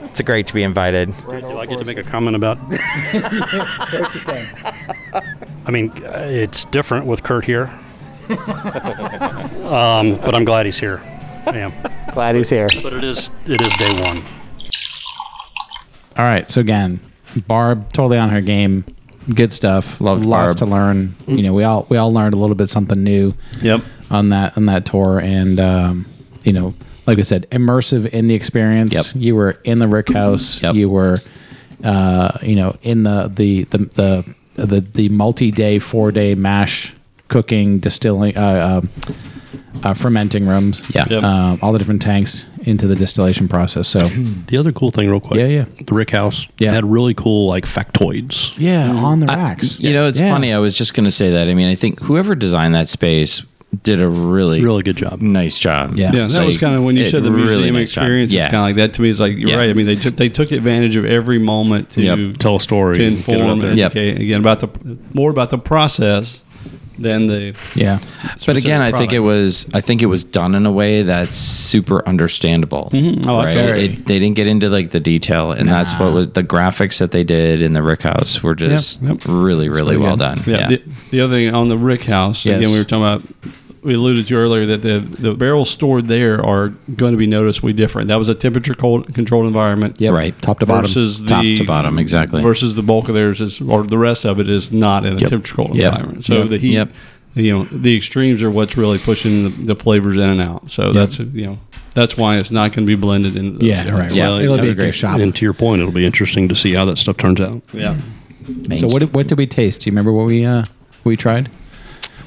It's 0.02 0.19
great 0.19 0.45
to 0.47 0.54
be 0.54 0.63
invited. 0.63 1.13
Do 1.26 1.58
I 1.58 1.65
get 1.65 1.80
to 1.80 1.86
make 1.86 1.97
a 1.97 2.04
comment 2.04 2.36
about? 2.36 2.58
I 5.65 5.71
mean, 5.71 5.89
uh, 6.04 6.28
it's 6.28 6.65
different 6.65 7.06
with 7.06 7.23
Kurt 7.23 7.45
here. 7.45 7.67
um, 8.30 10.17
but 10.17 10.36
I'm 10.36 10.43
glad 10.43 10.65
he's 10.65 10.80
here. 10.80 11.02
I 11.47 11.60
am. 11.60 11.71
Glad 12.13 12.36
he's 12.36 12.49
here. 12.49 12.67
But 12.84 12.91
it 12.91 13.06
is 13.06 13.30
it 13.45 13.62
is 13.62 13.69
day 13.78 14.02
one. 14.04 14.21
All 16.17 16.26
right. 16.26 16.52
So 16.52 16.60
again, 16.60 16.99
Barb 17.47 17.93
totally 17.93 18.17
on 18.17 18.28
her 18.32 18.41
game. 18.41 18.84
Good 19.34 19.54
stuff. 19.54 20.02
Loved 20.02 20.26
Lots 20.26 20.48
Barb. 20.48 20.58
to 20.58 20.66
learn. 20.66 21.16
You 21.28 21.44
know, 21.44 21.54
we 21.54 21.64
all 21.64 21.86
we 21.90 21.98
all 21.98 22.12
learned 22.12 22.34
a 22.34 22.38
little 22.38 22.56
bit 22.56 22.70
something 22.70 23.04
new. 23.04 23.34
Yep. 23.62 23.82
On 24.12 24.30
that 24.30 24.58
on 24.58 24.66
that 24.68 24.86
tour, 24.86 25.20
and 25.20 25.60
um, 25.60 26.06
you 26.44 26.54
know, 26.54 26.74
like 27.08 27.20
I 27.20 27.24
said, 27.24 27.50
immersive 27.50 28.10
in 28.10 28.28
the 28.28 28.36
experience. 28.36 28.94
Yep. 28.94 29.06
You 29.16 29.36
were 29.36 29.52
in 29.64 29.80
the 29.80 29.88
Rick 29.88 30.12
House. 30.12 30.62
Yep. 30.62 30.76
You 30.76 30.90
were, 30.90 31.18
uh, 31.84 32.38
you 32.42 32.56
know, 32.56 32.78
in 32.84 33.04
the 33.04 33.32
the 33.34 33.64
the 33.64 33.78
the 33.78 34.36
the, 34.66 34.82
the 34.82 35.10
multi 35.10 35.52
day, 35.52 35.80
four 35.80 36.12
day 36.12 36.36
mash 36.36 36.94
cooking, 37.28 37.80
distilling, 37.80 38.38
uh, 38.38 38.82
um 38.84 38.90
uh, 39.84 39.94
fermenting 39.94 40.46
rooms. 40.48 40.82
Yeah. 40.94 41.06
Yep. 41.10 41.24
Um, 41.24 41.60
all 41.62 41.72
the 41.72 41.80
different 41.80 42.02
tanks 42.02 42.46
into 42.63 42.88
the 42.88 42.95
distillation 42.95 43.47
process. 43.47 43.88
So. 43.88 44.10
The 44.47 44.58
other 44.58 44.71
cool 44.71 44.91
thing, 44.91 45.10
real 45.10 45.19
quick. 45.19 45.39
Yeah, 45.39 45.47
yeah. 45.47 45.65
The 45.86 45.93
Rick 45.95 46.12
House 46.12 46.47
Yeah. 46.60 46.73
had 46.73 46.86
really 46.86 47.13
cool 47.13 47.47
like 47.47 47.65
factoids. 47.65 48.56
Yeah, 48.60 48.88
mm-hmm. 48.89 49.04
on 49.04 49.19
the 49.19 49.32
I- 49.32 49.36
racks. 49.36 49.80
you 49.80 49.93
know, 49.93 50.08
it's 50.08 50.19
Yeah. 50.19 50.32
funny. 50.32 50.54
I 50.54 50.60
was 50.60 50.78
just 50.78 50.93
going 50.93 51.06
to 51.06 51.12
say 51.12 51.32
that. 51.32 51.49
I 51.49 51.54
mean, 51.54 51.67
I 51.69 51.76
think 51.76 51.99
whoever 52.02 52.36
designed 52.36 52.76
that 52.76 52.88
space 52.89 53.41
did 53.84 54.02
a 54.02 54.08
really, 54.08 54.62
Really 54.62 54.84
good 54.84 54.97
job. 54.97 55.21
nice 55.21 55.58
job. 55.58 55.95
Yeah. 55.95 56.12
Yeah, 56.13 56.28
that 56.28 56.45
was 56.45 56.58
kind 56.60 56.76
of 56.76 56.84
when 56.84 56.95
you 56.95 57.10
said 57.10 57.23
the 57.23 57.32
really 57.32 57.56
museum 57.56 57.76
nice 57.76 57.91
job. 57.91 58.04
experience. 58.04 58.32
Yeah. 58.32 58.52
Kind 58.52 58.58
of 58.58 58.62
like 58.63 58.76
that 58.76 58.93
to 58.95 59.02
me. 59.02 59.10
Is 59.10 59.19
like 59.19 59.36
you're 59.36 59.49
Yeah. 59.49 59.56
right. 59.56 59.69
I 59.69 59.73
mean, 59.73 59.88
they 59.88 59.95
took 59.95 60.15
they 60.17 60.30
took 60.30 60.52
advantage 60.52 60.95
of 60.95 61.06
every 61.06 61.39
moment 61.39 61.89
to 61.91 62.02
Yep. 62.04 62.38
Tell 62.38 62.58
a 62.58 62.60
story. 62.60 62.97
to 62.97 63.04
and 63.06 63.15
inform 63.17 63.41
out 63.41 63.60
there. 63.62 63.69
and 63.71 63.78
Yep. 63.80 63.95
educate 63.95 64.21
again 64.21 64.39
about 64.41 64.60
the 64.60 64.69
more 65.13 65.32
about 65.32 65.49
the 65.49 65.58
process 65.58 66.43
than 66.98 67.28
the. 67.28 67.56
Yeah. 67.76 68.00
But 68.46 68.58
again, 68.58 68.82
I 68.82 68.92
think 68.92 69.14
it 69.14 69.20
was 69.20 69.66
I 69.74 69.82
think 69.82 70.02
it 70.02 70.08
was 70.08 70.24
done 70.24 70.56
in 70.56 70.66
a 70.66 70.72
way 70.72 71.04
that's 71.04 71.36
super 71.36 72.08
understandable. 72.08 72.90
Mhm. 72.94 73.26
Oh, 73.28 73.38
right? 73.44 73.54
very. 73.54 73.86
It, 73.86 74.06
they 74.06 74.20
didn't 74.20 74.36
get 74.36 74.48
into 74.48 74.70
like 74.70 74.92
the 74.92 75.00
detail, 75.00 75.52
and 75.52 75.68
that's 75.70 75.94
what 76.00 76.14
was 76.14 76.30
the 76.30 76.44
graphics 76.44 77.00
that 77.00 77.12
they 77.12 77.24
did 77.24 77.62
in 77.62 77.74
the 77.74 77.84
Rick 77.84 78.04
House 78.04 78.42
were 78.44 78.56
just 78.56 79.02
Yep. 79.02 79.26
really, 79.26 79.70
really 79.70 79.70
really 79.70 79.98
well 79.98 80.18
good. 80.18 80.36
done. 80.36 80.44
Yeah. 80.46 80.54
Yeah, 80.58 80.68
The, 80.68 80.82
the 81.12 81.22
other 81.22 81.34
thing 81.36 81.54
on 81.56 81.70
the 81.70 81.78
Rick 81.78 82.04
House 82.04 82.46
Yes. 82.46 82.60
again, 82.60 82.72
we 82.72 82.78
were 82.78 82.84
talking 82.86 83.04
about. 83.04 83.54
We 83.84 83.96
alluded 83.96 84.26
to 84.28 84.36
earlier 84.36 84.65
that 84.67 84.82
the 84.82 85.00
the 85.00 85.34
barrels 85.34 85.69
stored 85.69 86.08
there 86.08 86.43
are 86.46 86.69
going 86.96 87.12
to 87.12 87.17
be 87.17 87.28
noticeably 87.28 87.74
different. 87.74 88.08
That 88.08 88.15
was 88.17 88.30
a 88.30 88.36
temperature 88.36 88.74
cold, 88.74 89.13
controlled 89.13 89.46
environment. 89.46 90.00
Yeah, 90.00 90.12
Right. 90.12 90.39
Top 90.41 90.60
to 90.60 90.65
bottom. 90.65 90.84
Versus 90.84 91.22
the 91.22 91.28
Top 91.28 91.41
to 91.43 91.63
bottom, 91.65 92.00
exactly. 92.00 92.41
Versus 92.41 92.76
the 92.76 92.82
bulk 92.84 93.10
of 93.10 93.15
theirs 93.15 93.41
is, 93.41 93.60
or 93.62 93.84
the 93.84 93.98
rest 93.98 94.26
of 94.26 94.39
it 94.39 94.50
is 94.50 94.72
not 94.72 95.06
in 95.06 95.13
a 95.13 95.15
temperature 95.17 95.38
controlled 95.56 95.76
Yep. 95.76 95.91
environment. 95.93 96.26
So 96.26 96.39
Yep. 96.39 96.50
the 96.50 96.58
heat, 96.58 96.74
Yep. 96.74 96.91
you 97.36 97.52
know, 97.54 97.63
the 97.65 97.96
extremes 97.96 98.41
are 98.41 98.50
what's 98.52 98.78
really 98.78 99.00
pushing 99.00 99.43
the, 99.43 99.50
the 99.50 99.76
flavors 99.76 100.15
in 100.15 100.22
and 100.30 100.41
out. 100.41 100.72
So 100.72 100.93
that's 100.93 101.19
you 101.19 101.46
know 101.46 101.60
that's 101.93 102.15
why 102.17 102.38
it's 102.38 102.52
not 102.52 102.72
going 102.72 102.86
to 102.88 102.88
be 102.88 103.00
blended 103.00 103.36
in. 103.36 103.58
Yeah, 103.60 103.84
different- 103.84 104.00
right. 104.08 104.13
Yeah, 104.13 104.30
Well, 104.30 104.38
it'll 104.39 104.54
I 104.54 104.58
be 104.62 104.67
a 104.67 104.69
would 104.72 104.80
agree. 104.80 104.91
shop. 104.91 105.19
And 105.19 105.36
to 105.36 105.46
your 105.46 105.54
point, 105.54 105.82
it'll 105.82 105.91
be 105.93 106.06
interesting 106.06 106.48
to 106.48 106.56
see 106.56 106.74
how 106.74 106.86
that 106.86 106.98
stuff 106.98 107.17
turns 107.17 107.39
out. 107.41 107.62
Yeah. 107.74 107.96
Main 108.67 108.78
So 108.80 108.88
what 108.88 109.00
did, 109.00 109.13
what 109.13 109.28
did 109.28 109.38
we 109.38 109.46
taste? 109.46 109.82
Do 109.82 109.89
you 109.89 109.91
remember 109.91 110.12
what 110.13 110.26
we 110.26 110.46
uh 110.46 110.63
we 111.04 111.15
tried? 111.17 111.50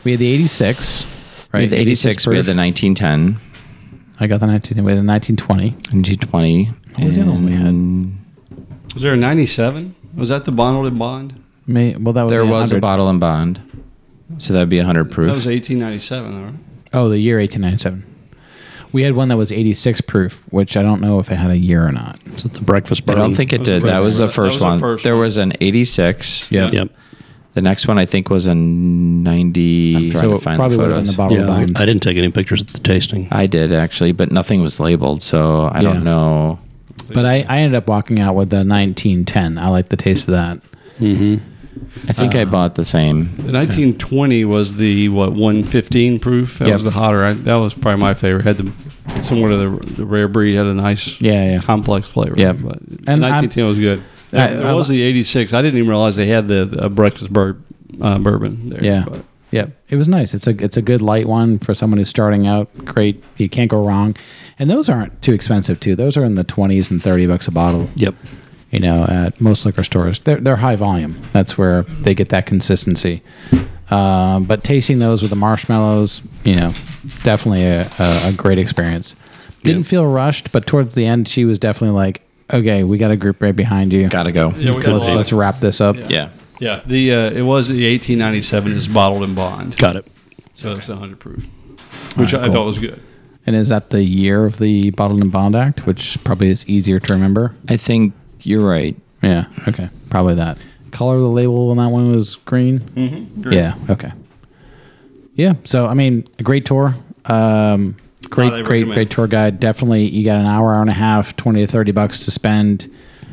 We 0.05 0.12
had 0.12 0.21
the 0.21 0.29
86, 0.33 1.14
We 1.14 1.16
right? 1.53 1.63
had 1.63 1.71
the 1.71 1.77
86, 1.79 2.27
we 2.27 2.37
had 2.37 2.45
the 2.47 2.55
1910, 2.55 3.37
I 4.19 4.27
got 4.27 4.41
the 4.41 4.47
19 4.47 4.85
we 4.85 4.93
had 4.93 5.03
the 5.03 5.07
1920. 5.07 5.71
1920. 5.71 6.65
What 6.95 7.05
was 7.07 7.17
the 7.17 7.23
other 7.23 7.31
one 7.33 7.45
we 7.45 7.53
had? 7.53 8.95
Was 8.95 9.03
there 9.03 9.13
a 9.13 9.17
'97? 9.17 9.95
Was 10.15 10.31
that 10.31 10.47
the 10.47 10.53
bottled 10.53 10.87
and 10.87 10.99
bond? 10.99 11.43
May, 11.67 11.95
well 11.97 12.15
that 12.15 12.23
was 12.23 12.31
There 12.31 12.41
the 12.45 12.51
was 12.51 12.73
a 12.73 12.77
100. 12.77 12.81
bottle 12.81 13.09
and 13.11 13.21
bond. 13.21 13.61
So 14.39 14.53
that'd 14.55 14.69
be 14.71 14.79
100 14.79 15.11
proof. 15.11 15.29
That 15.29 15.35
was 15.35 15.47
1897, 15.47 16.35
all 16.35 16.45
right. 16.47 16.55
Oh, 16.95 17.09
the 17.11 17.19
year 17.19 17.39
1897. 17.39 18.05
We 18.93 19.03
had 19.03 19.13
one 19.15 19.29
that 19.29 19.37
was 19.37 19.53
86 19.53 20.01
proof, 20.03 20.43
which 20.51 20.77
I 20.77 20.83
don't 20.83 21.03
know 21.03 21.19
if 21.19 21.31
it 21.31 21.35
had 21.37 21.51
a 21.51 21.59
year 21.59 21.87
or 21.87 21.93
not. 21.93 22.19
Is 22.35 22.47
it 22.47 22.55
the 22.55 22.63
breakfast 22.63 23.03
I 23.03 23.07
bourbon? 23.07 23.23
don't 23.23 23.35
think 23.35 23.53
it 23.53 23.59
That 23.59 23.61
was 23.61 23.69
did. 23.69 23.83
the 23.83 23.87
That 23.89 23.99
was 23.99 24.19
the 24.19 24.27
first- 24.29 24.37
first 24.37 24.59
that 24.61 24.65
was 24.65 24.71
one. 24.71 24.79
the 24.79 24.81
first 24.81 25.05
there 25.05 25.15
one. 25.15 25.21
was 25.23 25.37
an 25.37 25.53
86. 25.61 26.51
Yeah. 26.51 26.71
Yep. 26.73 26.91
The 27.57 27.62
next 27.62 27.88
one 27.88 27.99
I 27.99 28.05
think 28.05 28.29
was 28.29 28.47
a 28.47 28.55
90. 28.55 29.95
I'm 29.97 30.11
trying 30.11 30.12
So 30.23 30.31
to 30.33 30.38
find 30.38 30.59
probably 30.59 30.77
the 30.77 30.83
would 30.83 30.95
have 30.95 31.05
been 31.07 31.14
photos. 31.14 31.16
the 31.16 31.16
bottle 31.16 31.37
Yeah, 31.38 31.55
I, 31.55 31.64
bond. 31.64 31.79
I 31.79 31.87
didn't 31.87 32.03
take 32.03 32.19
any 32.19 32.31
pictures 32.31 32.61
at 32.61 32.66
the 32.66 32.79
tasting. 32.81 33.29
I 33.33 33.47
did 33.47 33.73
actually, 33.73 34.12
but 34.12 34.31
nothing 34.31 34.61
was 34.62 34.79
labeled, 34.79 35.23
so 35.23 35.62
I 35.73 35.81
Yeah. 35.81 35.95
don't 35.95 36.05
know. 36.05 36.59
But 37.14 37.25
I, 37.25 37.47
I 37.49 37.59
ended 37.61 37.75
up 37.79 37.88
walking 37.88 38.21
out 38.21 38.35
with 38.35 38.51
the 38.51 38.62
1910. 38.62 39.57
I 39.57 39.69
like 39.71 39.88
the 39.88 39.97
taste 39.97 40.29
of 40.29 40.33
that. 40.33 40.59
I 41.01 42.12
think 42.12 42.35
Uh, 42.35 42.40
I 42.40 42.45
bought 42.45 42.75
the 42.75 42.85
same. 42.85 43.31
The 43.38 43.53
1920 43.53 44.45
was 44.45 44.77
the 44.77 45.09
what 45.09 45.33
115 45.33 46.19
proof. 46.19 46.59
That 46.59 46.66
Yep. 46.69 46.75
was 46.75 46.85
the 46.85 46.90
hotter. 46.90 47.25
I, 47.25 47.33
that 47.33 47.55
was 47.55 47.73
probably 47.73 48.01
my 48.01 48.12
favorite. 48.12 48.45
Had 48.45 48.59
the 48.59 48.71
similar 49.23 49.49
to 49.51 49.57
the, 49.57 49.92
the 49.95 50.05
rare 50.05 50.29
breed 50.29 50.57
had 50.57 50.66
a 50.66 50.75
nice 50.75 51.19
Yeah, 51.23 51.53
yeah. 51.53 51.59
complex 51.61 52.07
flavor. 52.07 52.35
Yep. 52.37 52.57
But 52.62 52.79
And 53.07 53.23
the 53.23 53.29
1910 53.29 53.64
was 53.66 53.79
good. 53.79 54.03
I- 54.33 54.55
I 54.71 54.73
was 54.75 54.89
the 54.89 55.03
86. 55.03 55.53
I 55.53 55.62
didn't 55.62 55.79
even 55.79 55.89
realize 55.89 56.17
they 56.17 56.27
had 56.29 56.49
the, 56.49 56.65
the 56.65 56.89
breakfast 56.89 57.33
bur- 57.33 57.57
uh, 58.01 58.19
bourbon 58.19 58.71
there. 58.71 58.85
Yeah. 58.85 59.05
But 59.09 59.25
Yeah, 59.51 59.67
it 59.89 59.97
was 59.97 60.09
nice. 60.09 60.35
It's 60.35 60.47
a 60.47 60.51
it's 60.62 60.77
a 60.77 60.83
good 60.83 61.01
light 61.01 61.27
one 61.27 61.59
for 61.61 61.73
someone 61.75 61.99
who's 61.99 62.09
starting 62.09 62.47
out. 62.47 62.69
Great, 62.85 63.23
you 63.37 63.49
can't 63.49 63.71
go 63.71 63.85
wrong. 63.87 64.17
And 64.59 64.69
those 64.69 64.89
aren't 64.89 65.23
too 65.23 65.33
expensive 65.33 65.79
too. 65.81 65.95
Those 65.95 66.17
are 66.17 66.25
in 66.25 66.35
the 66.35 66.45
twenties 66.45 66.91
and 66.91 67.03
thirty 67.03 67.27
bucks 67.27 67.47
a 67.47 67.53
bottle. 67.53 67.89
Yep. 67.97 68.15
You 68.73 68.81
know, 68.81 69.05
at 69.09 69.41
most 69.41 69.65
liquor 69.65 69.85
stores, 69.85 70.19
they're 70.19 70.39
they're 70.39 70.57
high 70.57 70.75
volume. 70.77 71.21
That's 71.33 71.57
where 71.57 71.83
they 71.83 72.15
get 72.15 72.31
that 72.31 72.47
consistency. 72.47 73.23
Um, 73.91 74.45
but 74.45 74.65
tasting 74.65 74.99
those 74.99 75.23
with 75.23 75.31
the 75.31 75.37
marshmallows, 75.37 76.23
you 76.45 76.57
know, 76.57 76.73
definitely 77.23 77.62
a, 77.65 77.83
a, 78.01 78.29
a 78.29 78.33
great 78.37 78.59
experience. 78.59 79.15
Didn't 79.62 79.85
feel 79.85 80.07
rushed, 80.07 80.51
but 80.53 80.67
towards 80.67 80.95
the 80.97 81.07
end, 81.07 81.29
she 81.29 81.45
was 81.45 81.59
definitely 81.59 81.95
like, 81.97 82.21
"Okay, 82.53 82.85
we 82.85 82.99
got 82.99 83.11
a 83.11 83.17
group 83.17 83.41
right 83.43 83.55
behind 83.57 83.93
you. 83.93 84.09
Gotta 84.09 84.33
go. 84.33 84.51
yeah, 84.57 84.75
we 84.75 84.81
got 84.83 84.93
a 84.93 84.95
let's, 84.97 85.07
lot. 85.09 85.17
let's 85.17 85.33
wrap 85.33 85.61
this 85.61 85.81
up." 85.81 85.97
Yeah. 86.09 86.31
Yeah, 86.59 86.81
the 86.87 87.13
uh, 87.13 87.31
it 87.33 87.43
was 87.43 87.69
the 87.69 87.75
1897 87.93 88.73
is 88.73 88.89
bottled 88.89 89.23
in 89.25 89.35
bond, 89.35 89.77
Got 89.77 89.97
it. 89.97 90.07
so 90.55 90.75
it's 90.77 90.89
100 90.89 91.19
proof, 91.21 91.47
which 92.17 92.33
All 92.33 92.41
right, 92.41 92.47
I 92.47 92.49
cool. 92.49 92.55
thought 92.55 92.65
was 92.67 92.79
good. 92.79 93.03
And 93.47 93.55
is 93.55 93.69
that 93.69 93.91
the 93.91 94.03
year 94.03 94.47
of 94.47 94.59
the 94.59 94.91
Bottled 94.91 95.21
and 95.21 95.31
Bond 95.31 95.55
Act, 95.55 95.87
which 95.87 96.17
probably 96.25 96.49
is 96.49 96.67
easier 96.69 96.99
to 96.99 97.13
remember? 97.13 97.55
I 97.69 97.77
think 97.77 98.15
you're 98.41 98.67
right. 98.67 98.97
Yeah. 99.23 99.45
Okay. 99.69 99.89
Probably 100.11 100.35
that. 100.35 100.57
Color 100.93 101.17
of 101.17 101.23
the 101.23 101.29
label 101.29 101.71
on 101.71 101.77
that 101.77 101.89
one 101.89 102.11
was 102.17 102.35
green. 102.37 102.79
Mm-hmm. 102.81 103.53
Yeah. 103.53 103.75
Okay. 103.91 104.13
Yeah. 105.35 105.55
So 105.65 105.87
I 105.87 105.95
mean, 105.95 106.25
a 106.39 106.43
great 106.43 106.65
tour. 106.65 106.97
Um, 107.27 107.97
great, 108.31 108.51
great, 108.51 108.81
recommend. 108.81 108.93
great 108.95 109.11
tour 109.11 109.27
guide. 109.27 109.61
Definitely, 109.61 110.09
you 110.09 110.25
got 110.25 110.37
an 110.37 110.47
hour, 110.47 110.73
hour 110.75 110.81
and 110.81 110.91
a 110.91 110.95
half, 110.95 111.37
twenty 111.37 111.61
to 111.65 111.71
thirty 111.71 111.93
bucks 111.93 112.25
to 112.25 112.31
spend. 112.31 112.91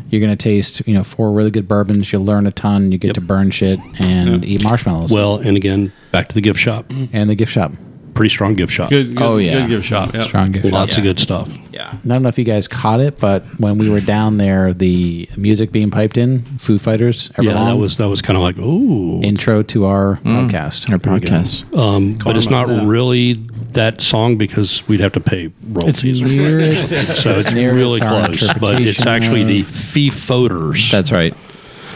You're 0.10 0.22
gonna 0.22 0.36
taste, 0.36 0.86
you 0.88 0.94
know, 0.94 1.04
four 1.04 1.32
really 1.32 1.50
good 1.52 1.68
bourbons. 1.68 2.12
You'll 2.14 2.24
learn 2.26 2.46
a 2.46 2.52
ton. 2.52 2.92
You 2.92 2.98
get 3.00 3.08
Yep. 3.10 3.16
to 3.16 3.22
burn 3.22 3.50
shit 3.52 3.80
and 4.00 4.46
eat 4.46 4.64
marshmallows. 4.64 5.12
Well, 5.12 5.38
and 5.38 5.58
again, 5.58 5.92
back 6.12 6.28
to 6.30 6.36
the 6.36 6.42
gift 6.42 6.60
shop. 6.60 6.92
and 7.12 7.30
the 7.30 7.36
gift 7.36 7.52
shop, 7.52 7.74
Pretty 8.14 8.30
strong 8.30 8.54
gift 8.54 8.72
shop. 8.72 8.92
Good, 8.92 9.16
good 9.16 9.24
Oh, 9.26 9.38
yeah. 9.38 9.62
good 9.62 9.70
gift 9.70 9.86
shop. 9.88 10.14
Yeah. 10.14 10.26
strong 10.26 10.52
gift 10.52 10.66
shop. 10.66 10.72
Lots 10.74 10.98
of 10.98 11.04
Yeah. 11.04 11.10
good 11.10 11.20
stuff. 11.20 11.50
Yeah. 11.84 11.98
I 12.04 12.08
don't 12.08 12.24
know 12.24 12.30
if 12.30 12.38
you 12.38 12.46
guys 12.46 12.68
caught 12.68 13.00
it, 13.02 13.20
but 13.20 13.44
when 13.60 13.78
we 13.78 13.90
were 13.90 14.00
down 14.00 14.38
there, 14.38 14.74
the 14.74 15.28
music 15.38 15.72
being 15.72 15.92
piped 15.92 16.18
in, 16.18 16.40
Foo 16.60 16.78
Fighters, 16.80 17.30
Yeah, 17.40 17.52
Everlong, 17.52 17.66
that 17.66 17.76
was 17.78 17.98
that 17.98 18.08
was 18.08 18.22
kind 18.22 18.38
of 18.38 18.44
like 18.44 18.58
ooh. 18.60 19.22
intro 19.22 19.64
to 19.64 19.86
our 19.86 20.18
podcast. 20.24 20.90
Our 20.92 20.98
podcast. 20.98 21.78
Um, 21.78 22.18
but 22.24 22.38
it's 22.38 22.50
not 22.50 22.68
Karma, 22.68 22.86
really 22.88 23.34
that 23.74 24.02
song 24.02 24.38
because 24.38 24.88
we'd 24.88 25.00
have 25.00 25.12
to 25.14 25.20
pay 25.20 25.46
It's 25.48 26.04
royalties. 26.04 26.22
near 26.22 26.60
it. 26.60 26.76
so 27.18 27.32
it's 27.32 27.52
near 27.54 27.74
really 27.74 28.00
close, 28.00 28.52
but 28.60 28.80
it's 28.82 29.00
interpretation 29.00 29.08
actually 29.08 29.44
the 29.44 29.62
of- 29.62 29.68
fee 29.68 30.10
voters. 30.10 30.90
That's 30.92 31.12
right. 31.12 31.36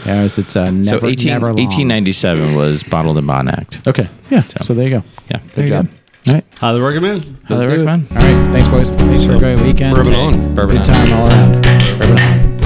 Yeah, 0.06 0.22
it's, 0.24 0.38
it's 0.38 0.54
uh, 0.56 0.70
never, 0.70 1.00
so 1.00 1.06
18, 1.06 1.26
never 1.32 1.46
long. 1.48 1.56
1897 1.56 2.54
was 2.54 2.82
Bottled 2.84 3.18
and 3.18 3.26
Bond 3.26 3.48
Act. 3.50 3.86
Okay, 3.86 4.08
yeah. 4.30 4.42
So, 4.62 4.72
there 4.72 4.84
you 4.88 5.00
go. 5.00 5.04
Yeah. 5.30 5.40
Good 5.54 5.66
job. 5.66 5.88
All 6.28 6.34
right. 6.34 6.44
Highly 6.58 6.80
recommend. 6.80 7.38
Highly 7.48 7.62
do 7.66 7.68
it. 7.68 7.72
recommend. 7.72 8.06
All 8.10 8.16
right. 8.16 8.52
Thanks, 8.52 8.68
boys. 8.68 8.88
Thanks 9.00 9.24
for 9.24 9.34
a 9.34 9.38
great 9.38 9.60
weekend. 9.60 9.94
Bourbon 9.94 10.12
Hey, 10.12 10.20
on. 10.26 10.54
Bourbon 10.54 10.76
Good 10.78 10.88
on. 10.90 10.94
time 10.94 11.12
all 11.12 11.28
around. 11.30 11.62
Bourbon 11.98 12.18
on. 12.18 12.57